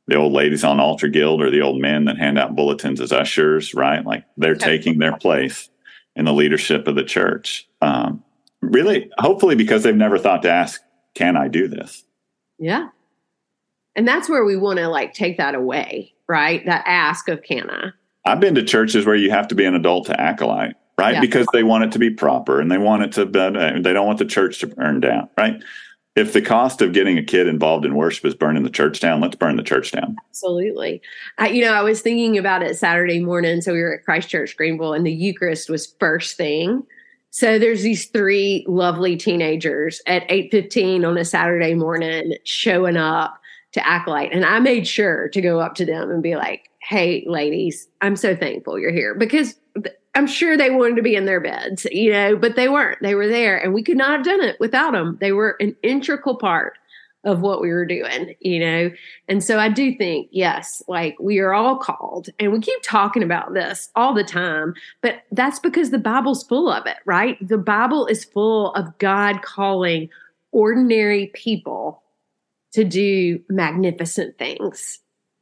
the 0.08 0.16
old 0.16 0.34
ladies 0.34 0.64
on 0.64 0.80
altar 0.80 1.08
guild 1.08 1.42
or 1.42 1.50
the 1.50 1.62
old 1.62 1.80
men 1.80 2.06
that 2.06 2.18
hand 2.18 2.38
out 2.38 2.56
bulletins 2.56 3.00
as 3.00 3.12
ushers, 3.12 3.74
right? 3.74 4.06
Like 4.06 4.26
they're 4.36 4.56
taking 4.56 5.00
their 5.00 5.16
place 5.18 5.70
in 6.16 6.26
the 6.26 6.34
leadership 6.34 6.88
of 6.88 6.96
the 6.96 7.04
church. 7.04 7.68
Um, 7.82 8.24
really, 8.62 9.10
hopefully, 9.18 9.56
because 9.56 9.84
they've 9.84 9.96
never 9.96 10.18
thought 10.18 10.42
to 10.44 10.52
ask, 10.52 10.82
"Can 11.16 11.38
I 11.38 11.48
do 11.48 11.68
this?" 11.68 12.04
Yeah, 12.60 12.90
and 13.96 14.08
that's 14.08 14.30
where 14.30 14.44
we 14.44 14.58
want 14.58 14.80
to 14.80 14.88
like 14.88 15.14
take 15.14 15.38
that 15.38 15.56
away, 15.56 16.14
right? 16.28 16.66
That 16.66 16.84
ask 16.86 17.30
of 17.30 17.44
"Can 17.44 17.70
I?" 17.70 17.92
I've 18.26 18.40
been 18.40 18.56
to 18.56 18.64
churches 18.64 19.06
where 19.06 19.16
you 19.16 19.32
have 19.32 19.48
to 19.48 19.56
be 19.56 19.66
an 19.66 19.76
adult 19.76 20.08
to 20.08 20.20
acolyte, 20.20 20.76
right? 21.02 21.16
Yeah. 21.16 21.22
Because 21.22 21.48
they 21.54 21.64
want 21.64 21.84
it 21.84 21.92
to 21.94 22.00
be 22.00 22.10
proper 22.10 22.62
and 22.62 22.72
they 22.72 22.78
want 22.78 23.04
it 23.04 23.12
to, 23.14 23.24
uh, 23.24 23.80
they 23.82 23.94
don't 23.94 24.08
want 24.08 24.20
the 24.20 24.26
church 24.26 24.60
to 24.60 24.68
burn 24.68 25.00
down, 25.00 25.30
right? 25.38 25.62
if 26.16 26.34
the 26.34 26.42
cost 26.42 26.82
of 26.82 26.92
getting 26.92 27.18
a 27.18 27.24
kid 27.24 27.48
involved 27.48 27.86
in 27.86 27.96
worship 27.96 28.26
is 28.26 28.36
burning 28.36 28.64
the 28.64 28.70
church 28.70 29.00
down, 29.00 29.22
let's 29.22 29.36
burn 29.36 29.56
the 29.56 29.64
church 29.64 29.92
down. 29.92 30.18
Absolutely. 30.30 31.02
I, 31.38 31.50
you 31.50 31.64
know, 31.64 31.74
I 31.74 31.82
was 31.84 32.02
thinking 32.02 32.38
about 32.38 32.64
it 32.64 32.78
Saturday 32.78 33.20
morning. 33.20 33.62
So 33.62 33.74
we 33.74 33.82
were 33.82 33.96
at 33.96 34.04
Christ 34.04 34.30
Church 34.30 34.58
Greenville, 34.58 34.94
and 34.94 35.06
the 35.06 35.14
Eucharist 35.14 35.70
was 35.70 35.96
first 36.00 36.36
thing. 36.36 36.84
So 37.30 37.58
there's 37.58 37.82
these 37.82 38.08
three 38.08 38.66
lovely 38.68 39.16
teenagers 39.16 40.02
at 40.06 40.30
8:15 40.30 41.06
on 41.06 41.18
a 41.18 41.24
Saturday 41.24 41.76
morning 41.76 42.36
showing 42.44 42.98
up 42.98 43.40
to 43.72 43.88
acolyte, 43.88 44.34
and 44.34 44.46
I 44.46 44.60
made 44.60 44.86
sure 44.86 45.30
to 45.30 45.40
go 45.40 45.62
up 45.62 45.76
to 45.76 45.86
them 45.86 46.12
and 46.12 46.22
be 46.22 46.36
like, 46.36 46.70
"Hey, 46.82 47.24
ladies, 47.26 47.88
I'm 48.02 48.18
so 48.18 48.36
thankful 48.36 48.78
you're 48.78 48.92
here 48.92 49.16
because 49.16 49.56
I'm 50.14 50.28
sure 50.28 50.58
they 50.58 50.70
wanted 50.70 50.98
to 50.98 51.02
be 51.02 51.16
in 51.16 51.26
their 51.26 51.40
beds, 51.40 51.86
you 51.92 52.12
know, 52.12 52.36
but 52.36 52.56
they 52.56 52.68
weren't. 52.68 53.02
They 53.02 53.16
were 53.16 53.28
there, 53.28 53.58
and 53.58 53.74
we 53.74 53.84
could 53.84 53.98
not 53.98 54.12
have 54.12 54.26
done 54.26 54.42
it 54.42 54.60
without 54.60 54.92
them. 54.92 55.18
They 55.22 55.32
were 55.32 55.56
an 55.60 55.76
integral 55.84 56.36
part 56.36 56.78
of 57.24 57.42
what 57.42 57.62
we 57.62 57.70
were 57.70 57.86
doing, 57.86 58.36
you 58.40 58.60
know. 58.60 58.92
And 59.28 59.44
so 59.44 59.60
I 59.60 59.70
do 59.70 59.96
think, 59.96 60.28
yes, 60.32 60.82
like 60.88 61.16
we 61.20 61.40
are 61.40 61.54
all 61.54 61.78
called, 61.78 62.30
and 62.40 62.52
we 62.52 62.60
keep 62.60 62.82
talking 62.84 63.24
about 63.24 63.54
this 63.54 63.90
all 63.96 64.14
the 64.14 64.24
time, 64.24 64.74
but 65.02 65.22
that's 65.32 65.60
because 65.60 65.92
the 65.92 66.00
Bible's 66.00 66.44
full 66.44 66.70
of 66.70 66.86
it, 66.88 66.98
right? 67.06 67.38
The 67.48 67.58
Bible 67.58 68.06
is 68.08 68.26
full 68.26 68.74
of 68.74 68.98
God 68.98 69.44
calling 69.44 70.10
ordinary 70.52 71.28
people 71.28 72.02
to 72.74 72.84
do 72.84 73.42
magnificent 73.50 74.38
things. 74.38 75.00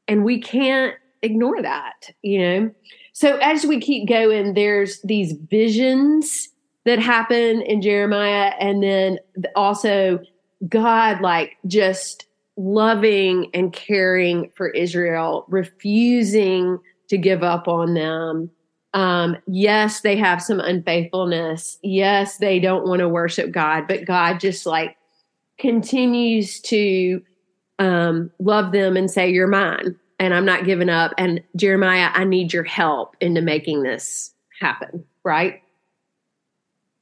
And 0.08 0.26
we 0.26 0.40
can't 0.40 0.96
ignore 1.22 1.62
that, 1.62 2.12
you 2.22 2.40
know. 2.40 2.72
So 3.20 3.36
as 3.42 3.66
we 3.66 3.82
keep 3.82 4.08
going, 4.08 4.54
there's 4.54 5.02
these 5.02 5.34
visions 5.50 6.48
that 6.86 7.00
happen 7.00 7.62
in 7.64 7.82
Jeremiah, 7.82 8.54
and 8.62 8.82
then 8.82 9.20
also 9.58 10.22
God, 10.70 11.20
like 11.20 11.58
just 11.68 12.28
loving 12.56 13.50
and 13.54 13.74
caring 13.74 14.50
for 14.56 14.70
Israel, 14.70 15.44
refusing 15.50 16.80
to 17.10 17.18
give 17.18 17.44
up 17.44 17.68
on 17.68 17.94
them. 17.94 18.50
Um, 18.94 19.36
yes, 19.48 20.00
they 20.00 20.16
have 20.16 20.42
some 20.42 20.62
unfaithfulness. 20.62 21.78
Yes, 21.84 22.38
they 22.38 22.58
don't 22.58 22.88
want 22.88 23.00
to 23.02 23.10
worship 23.10 23.52
God, 23.52 23.86
but 23.86 24.06
God 24.06 24.40
just 24.40 24.66
like 24.66 24.96
continues 25.60 26.62
to 26.62 27.22
um, 27.80 28.32
love 28.40 28.72
them 28.72 28.96
and 28.96 29.12
say, 29.12 29.30
You're 29.30 29.48
mine 29.48 29.98
and 30.20 30.34
I'm 30.34 30.46
not 30.46 30.66
giving 30.66 30.90
up. 30.90 31.14
And 31.18 31.42
Jeremiah, 31.56 32.10
I 32.14 32.24
need 32.24 32.54
your 32.54 32.64
help 32.64 33.16
into 33.22 33.42
making 33.42 33.84
this 33.84 34.32
happen, 34.60 35.06
right? 35.24 35.62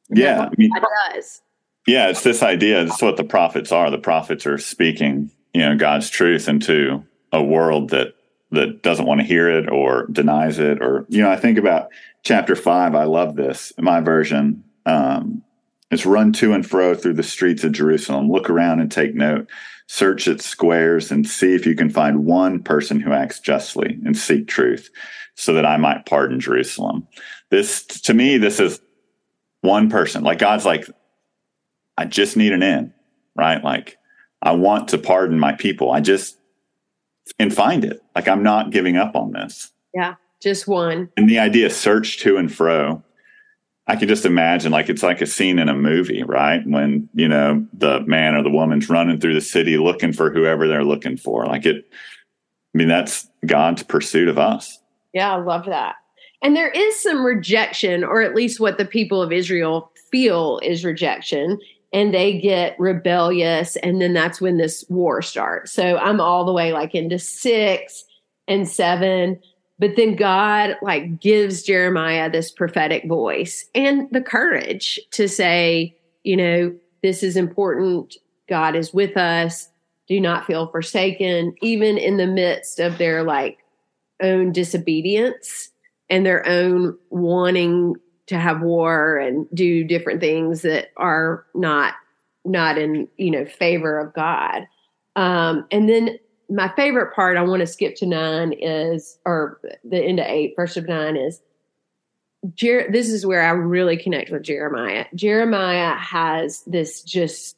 Yeah. 0.09 0.45
I 0.45 0.49
mean, 0.57 0.69
does. 1.13 1.41
Yeah, 1.85 2.09
it's 2.09 2.23
this 2.23 2.43
idea. 2.43 2.83
It's 2.83 3.01
what 3.01 3.17
the 3.17 3.23
prophets 3.23 3.71
are. 3.71 3.89
The 3.89 3.97
prophets 3.97 4.45
are 4.45 4.57
speaking, 4.57 5.31
you 5.53 5.61
know, 5.61 5.75
God's 5.75 6.09
truth 6.09 6.47
into 6.47 7.03
a 7.31 7.41
world 7.41 7.89
that 7.89 8.13
that 8.51 8.81
doesn't 8.81 9.05
want 9.05 9.19
to 9.19 9.27
hear 9.27 9.49
it 9.49 9.69
or 9.69 10.07
denies 10.07 10.57
it. 10.57 10.81
Or, 10.81 11.05
you 11.09 11.21
know, 11.21 11.29
I 11.29 11.35
think 11.35 11.57
about 11.57 11.89
chapter 12.23 12.55
five. 12.55 12.95
I 12.95 13.03
love 13.03 13.35
this. 13.35 13.71
In 13.77 13.83
my 13.83 13.99
version, 13.99 14.63
um, 14.85 15.43
it's 15.91 16.05
run 16.05 16.33
to 16.33 16.53
and 16.53 16.67
fro 16.67 16.95
through 16.95 17.13
the 17.13 17.23
streets 17.23 17.63
of 17.63 17.71
Jerusalem. 17.71 18.29
Look 18.29 18.49
around 18.49 18.81
and 18.81 18.91
take 18.91 19.15
note 19.15 19.47
search 19.87 20.27
its 20.27 20.45
squares 20.45 21.11
and 21.11 21.27
see 21.27 21.55
if 21.55 21.65
you 21.65 21.75
can 21.75 21.89
find 21.89 22.25
one 22.25 22.61
person 22.61 22.99
who 22.99 23.13
acts 23.13 23.39
justly 23.39 23.97
and 24.05 24.17
seek 24.17 24.47
truth 24.47 24.89
so 25.35 25.53
that 25.53 25.65
I 25.65 25.77
might 25.77 26.05
pardon 26.05 26.39
Jerusalem. 26.39 27.07
This, 27.49 27.85
to 27.85 28.13
me, 28.13 28.37
this 28.37 28.59
is 28.59 28.81
one 29.61 29.89
person. 29.89 30.23
Like 30.23 30.39
God's 30.39 30.65
like, 30.65 30.87
I 31.97 32.05
just 32.05 32.35
need 32.35 32.51
an 32.51 32.63
end, 32.63 32.93
right? 33.35 33.63
Like, 33.63 33.97
I 34.41 34.51
want 34.51 34.89
to 34.89 34.97
pardon 34.97 35.39
my 35.39 35.53
people. 35.53 35.91
I 35.91 36.01
just, 36.01 36.37
and 37.39 37.53
find 37.53 37.83
it. 37.83 38.01
Like, 38.15 38.27
I'm 38.27 38.43
not 38.43 38.71
giving 38.71 38.97
up 38.97 39.15
on 39.15 39.31
this. 39.31 39.71
Yeah, 39.95 40.15
just 40.41 40.67
one. 40.67 41.09
And 41.17 41.27
the 41.27 41.39
idea 41.39 41.69
search 41.69 42.19
to 42.19 42.37
and 42.37 42.53
fro 42.53 43.03
I 43.87 43.95
can 43.95 44.07
just 44.07 44.25
imagine 44.25 44.71
like 44.71 44.89
it's 44.89 45.03
like 45.03 45.21
a 45.21 45.25
scene 45.25 45.59
in 45.59 45.69
a 45.69 45.73
movie, 45.73 46.23
right? 46.23 46.61
When, 46.67 47.07
you 47.13 47.27
know, 47.27 47.65
the 47.73 48.01
man 48.01 48.35
or 48.35 48.43
the 48.43 48.49
woman's 48.49 48.89
running 48.89 49.19
through 49.19 49.33
the 49.33 49.41
city 49.41 49.77
looking 49.77 50.11
for 50.11 50.29
whoever 50.29 50.67
they're 50.67 50.83
looking 50.83 51.15
for. 51.15 51.45
Like 51.45 51.65
it, 51.65 51.87
I 52.75 52.77
mean, 52.77 52.89
that's 52.89 53.29
God's 53.45 53.83
pursuit 53.83 54.27
of 54.27 54.37
us. 54.37 54.77
Yeah, 55.13 55.33
I 55.33 55.37
love 55.37 55.65
that. 55.65 55.95
And 56.43 56.55
there 56.55 56.69
is 56.69 57.01
some 57.01 57.25
rejection, 57.25 58.03
or 58.03 58.21
at 58.21 58.35
least 58.35 58.59
what 58.59 58.77
the 58.77 58.85
people 58.85 59.21
of 59.21 59.31
Israel 59.31 59.91
feel 60.11 60.59
is 60.61 60.85
rejection, 60.85 61.57
and 61.93 62.13
they 62.13 62.39
get 62.39 62.79
rebellious. 62.79 63.77
And 63.77 64.01
then 64.01 64.13
that's 64.13 64.41
when 64.41 64.57
this 64.57 64.85
war 64.89 65.21
starts. 65.21 65.71
So 65.71 65.97
I'm 65.97 66.19
all 66.19 66.45
the 66.45 66.53
way 66.53 66.73
like 66.73 66.93
into 66.93 67.17
six 67.17 68.03
and 68.47 68.67
seven. 68.67 69.39
But 69.79 69.95
then 69.95 70.15
God 70.15 70.75
like 70.81 71.19
gives 71.19 71.63
Jeremiah 71.63 72.31
this 72.31 72.51
prophetic 72.51 73.07
voice 73.07 73.65
and 73.75 74.07
the 74.11 74.21
courage 74.21 74.99
to 75.11 75.27
say, 75.27 75.95
you 76.23 76.35
know, 76.35 76.75
this 77.03 77.21
is 77.21 77.37
important. 77.37 78.15
God 78.49 78.75
is 78.75 78.93
with 78.93 79.17
us. 79.17 79.69
Do 80.07 80.19
not 80.19 80.45
feel 80.45 80.67
forsaken, 80.67 81.53
even 81.61 81.97
in 81.97 82.17
the 82.17 82.27
midst 82.27 82.79
of 82.79 82.97
their 82.97 83.23
like 83.23 83.59
own 84.21 84.51
disobedience 84.51 85.69
and 86.09 86.25
their 86.25 86.47
own 86.47 86.97
wanting 87.09 87.95
to 88.27 88.37
have 88.37 88.61
war 88.61 89.17
and 89.17 89.47
do 89.53 89.83
different 89.83 90.19
things 90.19 90.61
that 90.61 90.89
are 90.97 91.45
not 91.53 91.93
not 92.45 92.77
in 92.77 93.07
you 93.17 93.31
know 93.31 93.45
favor 93.45 93.99
of 93.99 94.13
God. 94.13 94.67
Um, 95.15 95.65
and 95.71 95.89
then 95.89 96.17
my 96.49 96.71
favorite 96.75 97.13
part, 97.13 97.37
I 97.37 97.43
want 97.43 97.59
to 97.61 97.67
skip 97.67 97.95
to 97.97 98.05
nine 98.05 98.53
is, 98.53 99.17
or 99.25 99.59
the 99.83 100.01
end 100.01 100.19
of 100.19 100.25
eight, 100.27 100.53
first 100.55 100.77
of 100.77 100.87
nine 100.87 101.17
is, 101.17 101.41
Jer- 102.53 102.89
this 102.91 103.09
is 103.09 103.25
where 103.25 103.41
I 103.41 103.49
really 103.49 103.97
connect 103.97 104.29
with 104.31 104.43
Jeremiah. 104.43 105.05
Jeremiah 105.15 105.95
has 105.95 106.61
this 106.67 107.01
just 107.01 107.57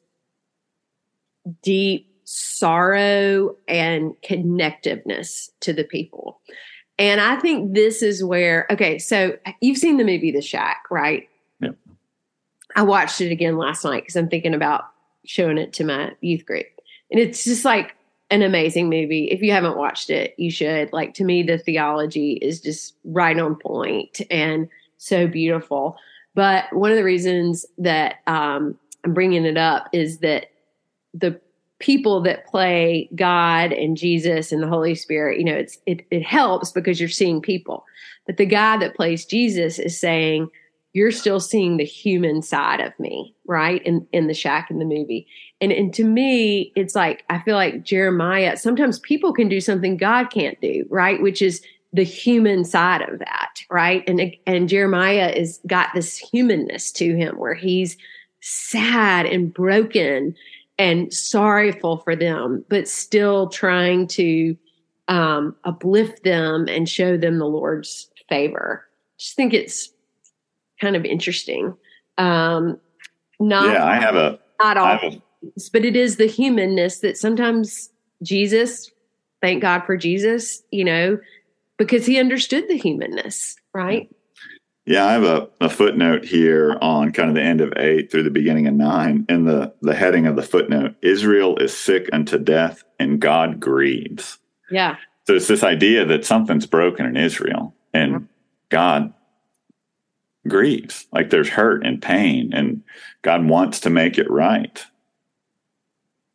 deep 1.61 2.07
sorrow 2.23 3.55
and 3.67 4.13
connectiveness 4.23 5.49
to 5.61 5.73
the 5.73 5.83
people. 5.83 6.39
And 6.97 7.21
I 7.21 7.37
think 7.37 7.73
this 7.73 8.01
is 8.01 8.23
where, 8.23 8.67
okay, 8.69 8.99
so 8.99 9.37
you've 9.61 9.77
seen 9.77 9.97
the 9.97 10.03
movie 10.03 10.31
The 10.31 10.41
Shack, 10.41 10.83
right? 10.89 11.29
Yeah. 11.59 11.71
I 12.75 12.83
watched 12.83 13.21
it 13.21 13.31
again 13.31 13.57
last 13.57 13.83
night 13.83 14.03
because 14.03 14.15
I'm 14.15 14.29
thinking 14.29 14.53
about 14.53 14.85
showing 15.25 15.57
it 15.57 15.73
to 15.73 15.83
my 15.83 16.13
youth 16.21 16.45
group. 16.45 16.67
And 17.11 17.19
it's 17.19 17.43
just 17.43 17.65
like 17.65 17.95
an 18.31 18.41
amazing 18.41 18.89
movie. 18.89 19.25
If 19.25 19.41
you 19.41 19.51
haven't 19.51 19.77
watched 19.77 20.09
it, 20.09 20.35
you 20.37 20.51
should. 20.51 20.93
Like 20.93 21.13
to 21.15 21.23
me, 21.23 21.43
the 21.43 21.57
theology 21.57 22.33
is 22.33 22.61
just 22.61 22.95
right 23.03 23.37
on 23.37 23.55
point 23.55 24.21
and 24.29 24.67
so 24.97 25.27
beautiful. 25.27 25.97
But 26.35 26.71
one 26.71 26.91
of 26.91 26.97
the 26.97 27.03
reasons 27.03 27.65
that 27.77 28.17
um, 28.27 28.77
I'm 29.03 29.13
bringing 29.13 29.45
it 29.45 29.57
up 29.57 29.87
is 29.93 30.19
that 30.19 30.51
the 31.13 31.39
people 31.79 32.21
that 32.21 32.45
play 32.45 33.09
God 33.15 33.71
and 33.71 33.97
Jesus 33.97 34.51
and 34.51 34.61
the 34.61 34.67
Holy 34.67 34.95
Spirit, 34.95 35.39
you 35.39 35.45
know, 35.45 35.55
it's 35.55 35.79
it, 35.85 36.05
it 36.11 36.23
helps 36.23 36.71
because 36.71 36.99
you're 36.99 37.09
seeing 37.09 37.41
people. 37.41 37.85
But 38.27 38.37
the 38.37 38.45
guy 38.45 38.77
that 38.77 38.95
plays 38.95 39.25
Jesus 39.25 39.79
is 39.79 39.99
saying, 39.99 40.49
you're 40.93 41.11
still 41.11 41.39
seeing 41.39 41.77
the 41.77 41.85
human 41.85 42.41
side 42.41 42.79
of 42.79 42.97
me, 42.99 43.35
right? 43.45 43.83
In 43.83 44.07
in 44.11 44.27
the 44.27 44.33
shack 44.33 44.71
in 44.71 44.79
the 44.79 44.85
movie. 44.85 45.27
And 45.61 45.71
and 45.71 45.93
to 45.93 46.03
me, 46.03 46.71
it's 46.75 46.95
like 46.95 47.23
I 47.29 47.39
feel 47.39 47.55
like 47.55 47.83
Jeremiah, 47.83 48.57
sometimes 48.57 48.99
people 48.99 49.33
can 49.33 49.49
do 49.49 49.61
something 49.61 49.97
God 49.97 50.31
can't 50.31 50.59
do, 50.61 50.85
right? 50.89 51.21
Which 51.21 51.41
is 51.41 51.61
the 51.93 52.03
human 52.03 52.63
side 52.65 53.01
of 53.01 53.19
that, 53.19 53.61
right? 53.69 54.03
And 54.07 54.35
and 54.45 54.69
Jeremiah 54.69 55.29
is 55.29 55.59
got 55.67 55.89
this 55.93 56.17
humanness 56.17 56.91
to 56.93 57.15
him 57.15 57.37
where 57.37 57.55
he's 57.55 57.97
sad 58.41 59.25
and 59.25 59.53
broken 59.53 60.35
and 60.77 61.13
sorrowful 61.13 61.97
for 61.97 62.15
them, 62.15 62.63
but 62.69 62.87
still 62.87 63.49
trying 63.49 64.07
to 64.07 64.57
um, 65.09 65.55
uplift 65.65 66.23
them 66.23 66.67
and 66.69 66.87
show 66.87 67.17
them 67.17 67.37
the 67.37 67.45
Lord's 67.45 68.09
favor. 68.29 68.87
Just 69.17 69.35
think 69.35 69.53
it's 69.53 69.91
kind 70.79 70.95
of 70.95 71.05
interesting. 71.05 71.75
Um, 72.17 72.79
not 73.39 73.73
yeah, 73.73 73.85
I 73.85 73.95
have 73.95 74.15
a 74.15 74.39
not 74.59 74.77
all, 74.77 74.99
a, 75.01 75.21
but 75.71 75.85
it 75.85 75.95
is 75.95 76.17
the 76.17 76.25
humanness 76.27 76.99
that 76.99 77.17
sometimes 77.17 77.89
Jesus. 78.23 78.91
Thank 79.41 79.61
God 79.61 79.85
for 79.85 79.95
Jesus, 79.95 80.61
you 80.69 80.83
know, 80.83 81.17
because 81.77 82.05
he 82.05 82.19
understood 82.19 82.67
the 82.67 82.77
humanness, 82.77 83.55
right? 83.73 84.09
Yeah, 84.89 85.05
I 85.05 85.13
have 85.13 85.23
a, 85.23 85.47
a 85.61 85.69
footnote 85.69 86.25
here 86.25 86.75
on 86.81 87.11
kind 87.11 87.29
of 87.29 87.35
the 87.35 87.43
end 87.43 87.61
of 87.61 87.71
eight 87.77 88.11
through 88.11 88.23
the 88.23 88.31
beginning 88.31 88.65
of 88.65 88.73
nine. 88.73 89.23
And 89.29 89.47
the, 89.47 89.71
the 89.83 89.93
heading 89.93 90.25
of 90.25 90.35
the 90.35 90.41
footnote 90.41 90.95
Israel 91.03 91.57
is 91.57 91.77
sick 91.77 92.09
unto 92.11 92.39
death 92.39 92.83
and 92.97 93.19
God 93.19 93.59
grieves. 93.59 94.39
Yeah. 94.71 94.95
So 95.27 95.35
it's 95.35 95.47
this 95.47 95.63
idea 95.63 96.05
that 96.05 96.25
something's 96.25 96.65
broken 96.65 97.05
in 97.05 97.17
Israel 97.17 97.75
and 97.93 98.27
God 98.69 99.13
grieves. 100.47 101.07
Like 101.11 101.29
there's 101.29 101.49
hurt 101.49 101.85
and 101.85 102.01
pain, 102.01 102.51
and 102.53 102.83
God 103.21 103.47
wants 103.47 103.79
to 103.81 103.89
make 103.89 104.17
it 104.17 104.29
right. 104.29 104.85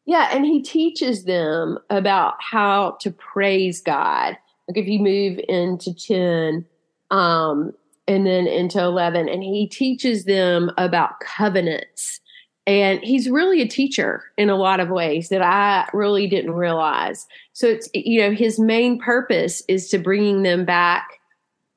Yeah, 0.06 0.28
and 0.32 0.44
he 0.44 0.62
teaches 0.62 1.24
them 1.24 1.78
about 1.88 2.34
how 2.40 2.98
to 3.00 3.10
praise 3.10 3.80
God. 3.80 4.36
Like 4.68 4.76
if 4.76 4.86
you 4.86 4.98
move 4.98 5.40
into 5.48 5.94
10, 5.94 6.66
um, 7.10 7.72
and 8.06 8.26
then 8.26 8.46
into 8.46 8.80
11 8.80 9.28
and 9.28 9.42
he 9.42 9.66
teaches 9.66 10.24
them 10.24 10.70
about 10.76 11.20
covenants 11.20 12.20
and 12.66 13.00
he's 13.02 13.28
really 13.28 13.60
a 13.60 13.68
teacher 13.68 14.24
in 14.36 14.50
a 14.50 14.56
lot 14.56 14.80
of 14.80 14.88
ways 14.88 15.28
that 15.28 15.42
i 15.42 15.88
really 15.92 16.26
didn't 16.26 16.52
realize 16.52 17.26
so 17.52 17.66
it's 17.66 17.88
you 17.94 18.20
know 18.20 18.32
his 18.32 18.58
main 18.58 18.98
purpose 18.98 19.62
is 19.68 19.88
to 19.88 19.98
bringing 19.98 20.42
them 20.42 20.64
back 20.64 21.20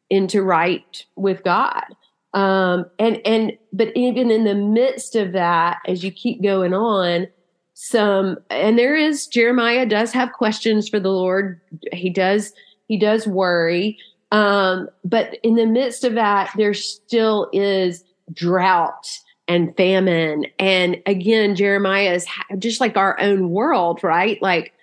into 0.09 0.41
right 0.41 1.05
with 1.15 1.43
god 1.43 1.85
um 2.33 2.85
and 2.99 3.19
and 3.25 3.57
but 3.73 3.95
even 3.95 4.29
in 4.31 4.43
the 4.43 4.55
midst 4.55 5.15
of 5.15 5.31
that 5.31 5.79
as 5.87 6.03
you 6.03 6.11
keep 6.11 6.41
going 6.43 6.73
on 6.73 7.27
some 7.73 8.37
and 8.49 8.77
there 8.77 8.95
is 8.95 9.27
jeremiah 9.27 9.85
does 9.85 10.11
have 10.11 10.33
questions 10.33 10.89
for 10.89 10.99
the 10.99 11.11
lord 11.11 11.61
he 11.93 12.09
does 12.09 12.53
he 12.87 12.97
does 12.97 13.27
worry 13.27 13.97
um, 14.31 14.89
but 15.03 15.37
in 15.43 15.55
the 15.55 15.65
midst 15.65 16.03
of 16.03 16.15
that, 16.15 16.51
there 16.57 16.73
still 16.73 17.49
is 17.53 18.03
drought 18.33 19.07
and 19.47 19.75
famine. 19.77 20.45
And 20.59 21.01
again, 21.05 21.55
Jeremiah 21.55 22.13
is 22.13 22.27
just 22.59 22.81
like 22.81 22.97
our 22.97 23.19
own 23.19 23.49
world, 23.49 24.03
right? 24.03 24.41
Like 24.41 24.73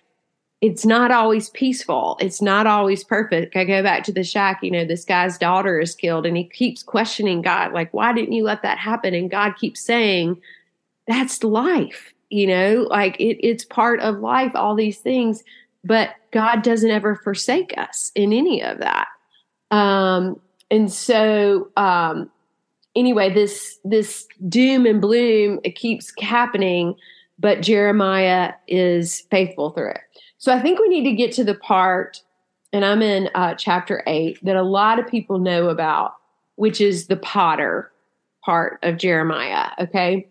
it's 0.65 0.87
not 0.87 1.11
always 1.11 1.51
peaceful. 1.51 2.17
It's 2.21 2.41
not 2.41 2.67
always 2.67 3.05
perfect. 3.05 3.55
I 3.55 3.65
go 3.65 3.83
back 3.83 4.03
to 4.05 4.13
the 4.13 4.25
shack, 4.25 4.61
you 4.63 4.71
know, 4.71 4.87
this 4.87 5.05
guy's 5.05 5.37
daughter 5.37 5.79
is 5.79 5.95
killed 5.95 6.25
and 6.25 6.39
he 6.39 6.45
keeps 6.45 6.83
questioning 6.83 7.43
God, 7.43 7.75
like, 7.75 7.93
why 7.93 8.15
didn't 8.15 8.33
you 8.33 8.45
let 8.45 8.63
that 8.63 8.79
happen? 8.79 9.13
And 9.13 9.31
God 9.31 9.57
keeps 9.61 9.85
saying, 9.85 10.41
that's 11.07 11.45
life, 11.45 12.15
you 12.31 12.47
know, 12.47 12.87
like 12.89 13.21
it, 13.21 13.47
it's 13.47 13.67
part 13.67 14.01
of 14.01 14.21
life, 14.21 14.53
all 14.55 14.75
these 14.75 15.01
things. 15.01 15.45
But 15.85 16.15
God 16.31 16.63
doesn't 16.63 16.91
ever 16.91 17.17
forsake 17.17 17.77
us 17.77 18.11
in 18.15 18.33
any 18.33 18.63
of 18.63 18.79
that. 18.79 19.09
Um, 19.71 20.41
and 20.71 20.91
so, 20.91 21.69
um, 21.77 22.31
anyway, 22.97 23.35
this 23.35 23.79
this 23.85 24.27
doom 24.49 24.87
and 24.87 25.03
bloom 25.03 25.61
it 25.63 25.77
keeps 25.77 26.11
happening, 26.23 26.95
but 27.39 27.61
Jeremiah 27.61 28.55
is 28.67 29.27
faithful 29.31 29.73
through 29.73 29.91
it. 29.91 30.01
So 30.45 30.53
I 30.53 30.61
think 30.61 30.79
we 30.79 30.89
need 30.89 31.05
to 31.05 31.17
get 31.17 31.33
to 31.37 31.45
the 31.45 31.55
part, 31.55 32.21
and 32.71 32.85
I'm 32.85 33.01
in 33.01 33.31
uh, 33.35 33.55
chapter 33.55 34.03
eight 34.07 34.39
that 34.45 34.57
a 34.57 34.63
lot 34.63 34.99
of 34.99 35.09
people 35.09 35.39
know 35.39 35.71
about, 35.71 36.17
which 36.57 36.83
is 36.83 37.07
the 37.07 37.17
potter 37.17 37.91
part 38.45 38.79
of 38.83 38.99
Jeremiah. 38.99 39.71
Okay, 39.81 40.29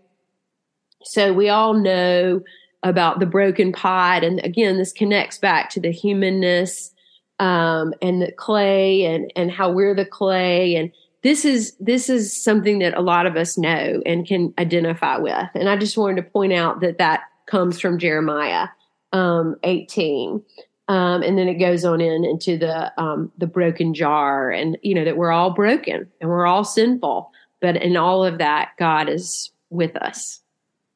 so 1.04 1.34
we 1.34 1.50
all 1.50 1.74
know 1.74 2.44
about 2.84 3.22
the 3.22 3.26
broken 3.26 3.72
pot, 3.72 4.24
and 4.24 4.40
again, 4.46 4.78
this 4.78 4.94
connects 4.94 5.40
back 5.40 5.72
to 5.72 5.80
the 5.80 5.92
humanness 5.92 6.92
um, 7.40 7.96
and 8.00 8.22
the 8.22 8.32
clay 8.34 9.06
and 9.06 9.34
and 9.36 9.50
how 9.50 9.72
we're 9.72 9.96
the 9.96 10.06
clay 10.06 10.76
and 10.76 10.92
this 11.24 11.44
is 11.44 11.76
this 11.80 12.08
is 12.08 12.32
something 12.32 12.78
that 12.78 12.96
a 12.96 13.02
lot 13.02 13.26
of 13.26 13.36
us 13.36 13.58
know 13.58 14.00
and 14.06 14.28
can 14.28 14.54
identify 14.60 15.18
with 15.18 15.50
and 15.56 15.68
i 15.68 15.76
just 15.76 15.98
wanted 15.98 16.18
to 16.18 16.30
point 16.30 16.54
out 16.54 16.80
that 16.82 17.00
that 17.00 17.22
comes 17.48 17.80
from 17.80 17.98
jeremiah 17.98 18.68
um, 19.14 19.56
18 19.64 20.44
um, 20.90 21.24
and 21.24 21.38
then 21.38 21.48
it 21.48 21.56
goes 21.56 21.86
on 21.86 22.02
in 22.02 22.26
into 22.26 22.58
the 22.58 22.92
um, 23.02 23.32
the 23.38 23.48
broken 23.48 23.94
jar 23.94 24.52
and 24.52 24.78
you 24.82 24.94
know 24.94 25.06
that 25.06 25.16
we're 25.16 25.32
all 25.32 25.52
broken 25.52 26.08
and 26.20 26.30
we're 26.30 26.46
all 26.46 26.66
sinful. 26.66 27.32
But 27.62 27.78
in 27.78 27.96
all 27.96 28.26
of 28.26 28.40
that 28.40 28.72
god 28.78 29.08
is 29.10 29.52
with 29.70 29.96
us. 29.96 30.42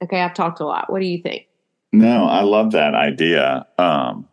Okay 0.03 0.21
i've 0.21 0.34
talked 0.34 0.60
a 0.60 0.65
lot. 0.65 0.91
What 0.91 0.99
do 0.99 1.08
you 1.08 1.21
think? 1.21 1.47
No 1.93 2.25
i 2.25 2.41
love 2.41 2.71
that 2.71 2.95
idea. 2.95 3.65
Um, 3.77 4.27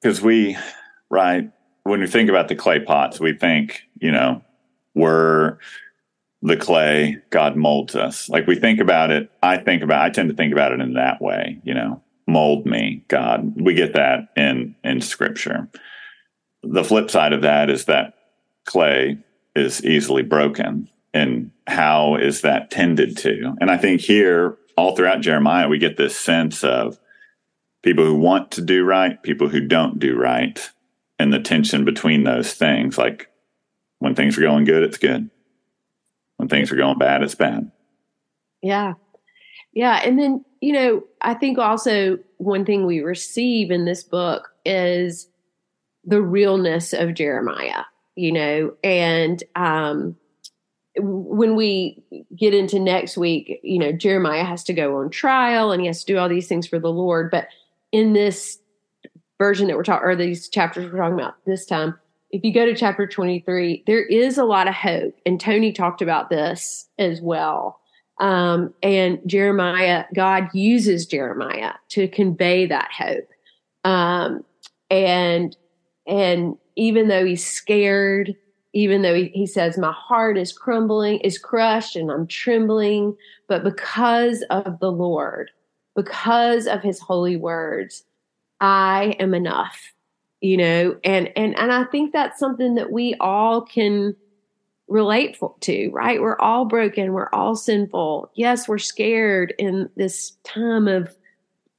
because 0.00 0.22
we, 0.22 0.56
right, 1.10 1.50
when 1.82 2.00
we 2.00 2.06
think 2.06 2.30
about 2.30 2.48
the 2.48 2.56
clay 2.56 2.80
pots, 2.80 3.20
we 3.20 3.34
think, 3.34 3.82
you 4.00 4.10
know, 4.10 4.42
we're 4.94 5.58
the 6.42 6.56
clay, 6.56 7.18
God 7.30 7.56
molds 7.56 7.94
us. 7.94 8.28
Like 8.28 8.46
we 8.46 8.56
think 8.56 8.80
about 8.80 9.10
it, 9.10 9.30
I 9.42 9.58
think 9.58 9.82
about, 9.82 10.02
I 10.02 10.10
tend 10.10 10.30
to 10.30 10.36
think 10.36 10.52
about 10.52 10.72
it 10.72 10.80
in 10.80 10.94
that 10.94 11.20
way, 11.20 11.60
you 11.64 11.74
know, 11.74 12.02
mold 12.26 12.66
me, 12.66 13.04
God. 13.08 13.60
We 13.60 13.74
get 13.74 13.94
that 13.94 14.28
in, 14.36 14.74
in 14.82 15.00
scripture. 15.00 15.68
The 16.62 16.84
flip 16.84 17.10
side 17.10 17.32
of 17.32 17.42
that 17.42 17.68
is 17.68 17.86
that 17.86 18.14
clay 18.64 19.18
is 19.54 19.84
easily 19.84 20.22
broken. 20.22 20.88
And 21.12 21.50
how 21.66 22.16
is 22.16 22.42
that 22.42 22.70
tended 22.70 23.16
to? 23.18 23.54
And 23.60 23.70
I 23.70 23.76
think 23.76 24.00
here, 24.00 24.56
all 24.76 24.96
throughout 24.96 25.20
Jeremiah, 25.20 25.68
we 25.68 25.78
get 25.78 25.96
this 25.96 26.18
sense 26.18 26.64
of 26.64 26.98
people 27.82 28.04
who 28.04 28.14
want 28.14 28.52
to 28.52 28.62
do 28.62 28.84
right, 28.84 29.22
people 29.22 29.48
who 29.48 29.60
don't 29.60 29.98
do 29.98 30.16
right, 30.16 30.70
and 31.18 31.32
the 31.32 31.40
tension 31.40 31.84
between 31.84 32.24
those 32.24 32.54
things. 32.54 32.96
Like 32.96 33.28
when 33.98 34.14
things 34.14 34.38
are 34.38 34.42
going 34.42 34.64
good, 34.64 34.82
it's 34.82 34.98
good. 34.98 35.28
When 36.40 36.48
things 36.48 36.72
are 36.72 36.76
going 36.76 36.96
bad, 36.96 37.22
it's 37.22 37.34
bad. 37.34 37.70
Yeah. 38.62 38.94
Yeah. 39.74 40.00
And 40.02 40.18
then, 40.18 40.42
you 40.62 40.72
know, 40.72 41.04
I 41.20 41.34
think 41.34 41.58
also 41.58 42.18
one 42.38 42.64
thing 42.64 42.86
we 42.86 43.00
receive 43.00 43.70
in 43.70 43.84
this 43.84 44.02
book 44.02 44.48
is 44.64 45.28
the 46.02 46.22
realness 46.22 46.94
of 46.94 47.12
Jeremiah, 47.12 47.84
you 48.14 48.32
know, 48.32 48.72
and 48.82 49.44
um, 49.54 50.16
when 50.96 51.56
we 51.56 52.02
get 52.34 52.54
into 52.54 52.80
next 52.80 53.18
week, 53.18 53.60
you 53.62 53.78
know, 53.78 53.92
Jeremiah 53.92 54.44
has 54.44 54.64
to 54.64 54.72
go 54.72 54.96
on 54.96 55.10
trial 55.10 55.72
and 55.72 55.82
he 55.82 55.88
has 55.88 56.02
to 56.04 56.14
do 56.14 56.18
all 56.18 56.30
these 56.30 56.48
things 56.48 56.66
for 56.66 56.78
the 56.78 56.90
Lord. 56.90 57.30
But 57.30 57.48
in 57.92 58.14
this 58.14 58.58
version 59.36 59.68
that 59.68 59.76
we're 59.76 59.82
talking, 59.82 60.08
or 60.08 60.16
these 60.16 60.48
chapters 60.48 60.90
we're 60.90 60.98
talking 61.00 61.20
about 61.20 61.34
this 61.44 61.66
time, 61.66 61.98
if 62.30 62.44
you 62.44 62.52
go 62.52 62.64
to 62.64 62.74
chapter 62.74 63.06
23, 63.06 63.84
there 63.86 64.04
is 64.04 64.38
a 64.38 64.44
lot 64.44 64.68
of 64.68 64.74
hope. 64.74 65.14
And 65.26 65.40
Tony 65.40 65.72
talked 65.72 66.00
about 66.00 66.30
this 66.30 66.88
as 66.98 67.20
well. 67.20 67.80
Um, 68.20 68.72
and 68.82 69.18
Jeremiah, 69.26 70.04
God 70.14 70.48
uses 70.52 71.06
Jeremiah 71.06 71.72
to 71.90 72.06
convey 72.08 72.66
that 72.66 72.90
hope. 72.92 73.28
Um, 73.84 74.44
and, 74.90 75.56
and 76.06 76.56
even 76.76 77.08
though 77.08 77.24
he's 77.24 77.44
scared, 77.44 78.34
even 78.72 79.02
though 79.02 79.14
he, 79.14 79.30
he 79.34 79.46
says, 79.46 79.78
my 79.78 79.92
heart 79.92 80.38
is 80.38 80.52
crumbling, 80.52 81.18
is 81.20 81.38
crushed 81.38 81.96
and 81.96 82.10
I'm 82.10 82.26
trembling, 82.26 83.16
but 83.48 83.64
because 83.64 84.44
of 84.50 84.78
the 84.78 84.92
Lord, 84.92 85.50
because 85.96 86.66
of 86.66 86.82
his 86.82 87.00
holy 87.00 87.36
words, 87.36 88.04
I 88.60 89.16
am 89.18 89.34
enough. 89.34 89.92
You 90.40 90.56
know, 90.56 90.98
and 91.04 91.30
and 91.36 91.58
and 91.58 91.72
I 91.72 91.84
think 91.84 92.12
that's 92.12 92.38
something 92.38 92.74
that 92.76 92.90
we 92.90 93.14
all 93.20 93.60
can 93.62 94.16
relate 94.88 95.38
to, 95.60 95.90
right? 95.92 96.20
We're 96.20 96.38
all 96.38 96.64
broken, 96.64 97.12
we're 97.12 97.28
all 97.32 97.54
sinful. 97.54 98.30
Yes, 98.34 98.66
we're 98.66 98.78
scared 98.78 99.54
in 99.58 99.90
this 99.96 100.32
time 100.44 100.88
of 100.88 101.14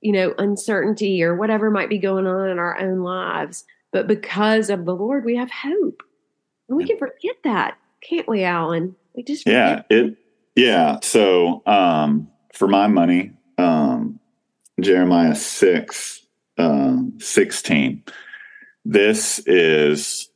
you 0.01 0.11
know, 0.11 0.33
uncertainty 0.39 1.23
or 1.23 1.35
whatever 1.35 1.69
might 1.71 1.89
be 1.89 1.99
going 1.99 2.27
on 2.27 2.49
in 2.49 2.59
our 2.59 2.77
own 2.79 3.01
lives. 3.01 3.63
But 3.91 4.07
because 4.07 4.69
of 4.69 4.85
the 4.85 4.95
Lord, 4.95 5.23
we 5.23 5.35
have 5.37 5.51
hope. 5.51 6.03
And 6.67 6.77
we 6.77 6.85
can 6.85 6.97
forget 6.97 7.35
that, 7.43 7.77
can't 8.01 8.27
we, 8.27 8.43
Alan? 8.43 8.95
We 9.15 9.23
just 9.23 9.45
Yeah, 9.45 9.83
it 9.89 10.17
yeah. 10.55 10.99
So 11.03 11.61
um 11.65 12.29
for 12.53 12.67
my 12.67 12.87
money, 12.87 13.31
um 13.57 14.19
Jeremiah 14.79 15.35
6 15.35 16.25
uh, 16.57 16.97
16. 17.19 18.03
This 18.83 19.39
is 19.45 20.29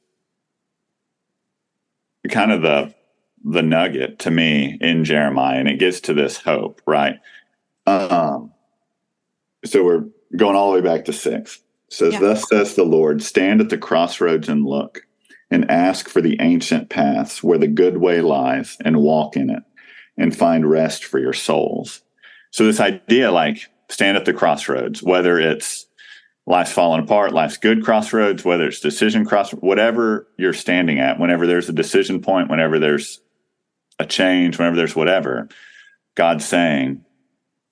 kind 2.30 2.52
of 2.52 2.62
the 2.62 2.94
the 3.44 3.62
nugget 3.62 4.20
to 4.20 4.32
me 4.32 4.78
in 4.82 5.06
Jeremiah, 5.06 5.60
and 5.60 5.68
it 5.68 5.78
gets 5.78 6.00
to 6.02 6.14
this 6.14 6.38
hope, 6.38 6.82
right? 6.88 7.20
Um, 7.86 8.52
so 9.64 9.84
we're 9.84 10.06
going 10.36 10.56
all 10.56 10.72
the 10.72 10.82
way 10.82 10.82
back 10.82 11.06
to 11.06 11.14
six. 11.14 11.58
It 11.88 11.94
says, 11.94 12.14
yeah. 12.14 12.20
Thus 12.20 12.50
says 12.50 12.76
the 12.76 12.84
Lord, 12.84 13.22
stand 13.22 13.62
at 13.62 13.70
the 13.70 13.78
crossroads 13.78 14.50
and 14.50 14.66
look, 14.66 15.06
and 15.52 15.70
ask 15.70 16.10
for 16.10 16.22
the 16.22 16.38
ancient 16.42 16.90
paths 16.90 17.44
where 17.44 17.60
the 17.60 17.68
good 17.68 17.98
way 17.98 18.22
lies, 18.22 18.78
and 18.84 18.98
walk 18.98 19.38
in 19.38 19.52
it, 19.52 19.64
and 20.18 20.36
find 20.36 20.68
rest 20.68 21.06
for 21.06 21.20
your 21.20 21.34
souls. 21.34 22.02
So 22.50 22.66
this 22.66 22.80
idea, 22.80 23.32
like 23.32 23.70
stand 23.90 24.18
at 24.18 24.26
the 24.26 24.34
crossroads, 24.34 25.04
whether 25.04 25.40
it's 25.40 25.86
life's 26.48 26.72
falling 26.72 27.04
apart, 27.04 27.34
life's 27.34 27.58
good 27.58 27.84
crossroads, 27.84 28.46
whether 28.46 28.68
it's 28.68 28.80
decision 28.80 29.26
cross, 29.26 29.52
whatever 29.52 30.28
you're 30.38 30.54
standing 30.54 31.00
at, 31.00 31.20
whenever 31.20 31.48
there's 31.48 31.70
a 31.70 31.74
decision 31.74 32.22
point, 32.22 32.50
whenever 32.50 32.78
there's 32.78 33.22
a 34.00 34.06
change, 34.06 34.58
whenever 34.58 34.76
there's 34.76 34.96
whatever, 34.96 35.50
God's 36.16 36.46
saying, 36.46 37.04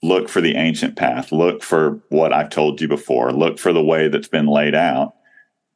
look 0.02 0.28
for 0.28 0.42
the 0.42 0.56
ancient 0.56 0.96
path, 0.96 1.32
look 1.32 1.64
for 1.64 2.02
what 2.10 2.34
I've 2.34 2.50
told 2.50 2.82
you 2.82 2.88
before, 2.88 3.32
look 3.32 3.60
for 3.60 3.74
the 3.74 3.84
way 3.84 4.08
that's 4.08 4.28
been 4.28 4.48
laid 4.48 4.76
out 4.76 5.16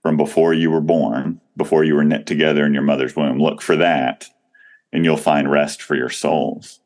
from 0.01 0.17
before 0.17 0.53
you 0.53 0.71
were 0.71 0.81
born, 0.81 1.39
before 1.55 1.83
you 1.83 1.95
were 1.95 2.03
knit 2.03 2.25
together 2.25 2.65
in 2.65 2.73
your 2.73 2.83
mother's 2.83 3.15
womb. 3.15 3.39
Look 3.39 3.61
for 3.61 3.75
that, 3.75 4.27
and 4.91 5.05
you'll 5.05 5.17
find 5.17 5.51
rest 5.51 5.81
for 5.81 5.95
your 5.95 6.09
souls. 6.09 6.79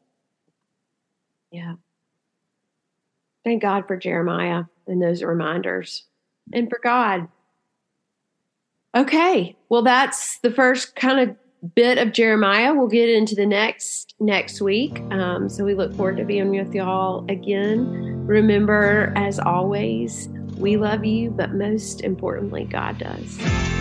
Yeah. 1.51 1.75
Thank 3.43 3.61
God 3.61 3.87
for 3.87 3.97
Jeremiah 3.97 4.65
and 4.87 5.01
those 5.01 5.23
reminders, 5.23 6.03
and 6.53 6.69
for 6.69 6.79
God. 6.83 7.27
Okay, 8.95 9.55
well, 9.69 9.83
that's 9.83 10.39
the 10.39 10.51
first 10.51 10.95
kind 10.95 11.19
of 11.19 11.35
bit 11.75 11.97
of 11.97 12.11
Jeremiah. 12.11 12.73
We'll 12.73 12.87
get 12.87 13.09
into 13.09 13.35
the 13.35 13.45
next 13.45 14.15
next 14.19 14.61
week. 14.61 14.99
Um, 15.11 15.47
so 15.47 15.63
we 15.63 15.75
look 15.75 15.93
forward 15.93 16.17
to 16.17 16.25
being 16.25 16.49
with 16.49 16.73
y'all 16.73 17.25
again. 17.29 18.25
Remember, 18.25 19.13
as 19.15 19.39
always, 19.39 20.27
we 20.57 20.77
love 20.77 21.05
you, 21.05 21.31
but 21.31 21.53
most 21.53 22.01
importantly, 22.01 22.65
God 22.65 22.97
does. 22.97 23.80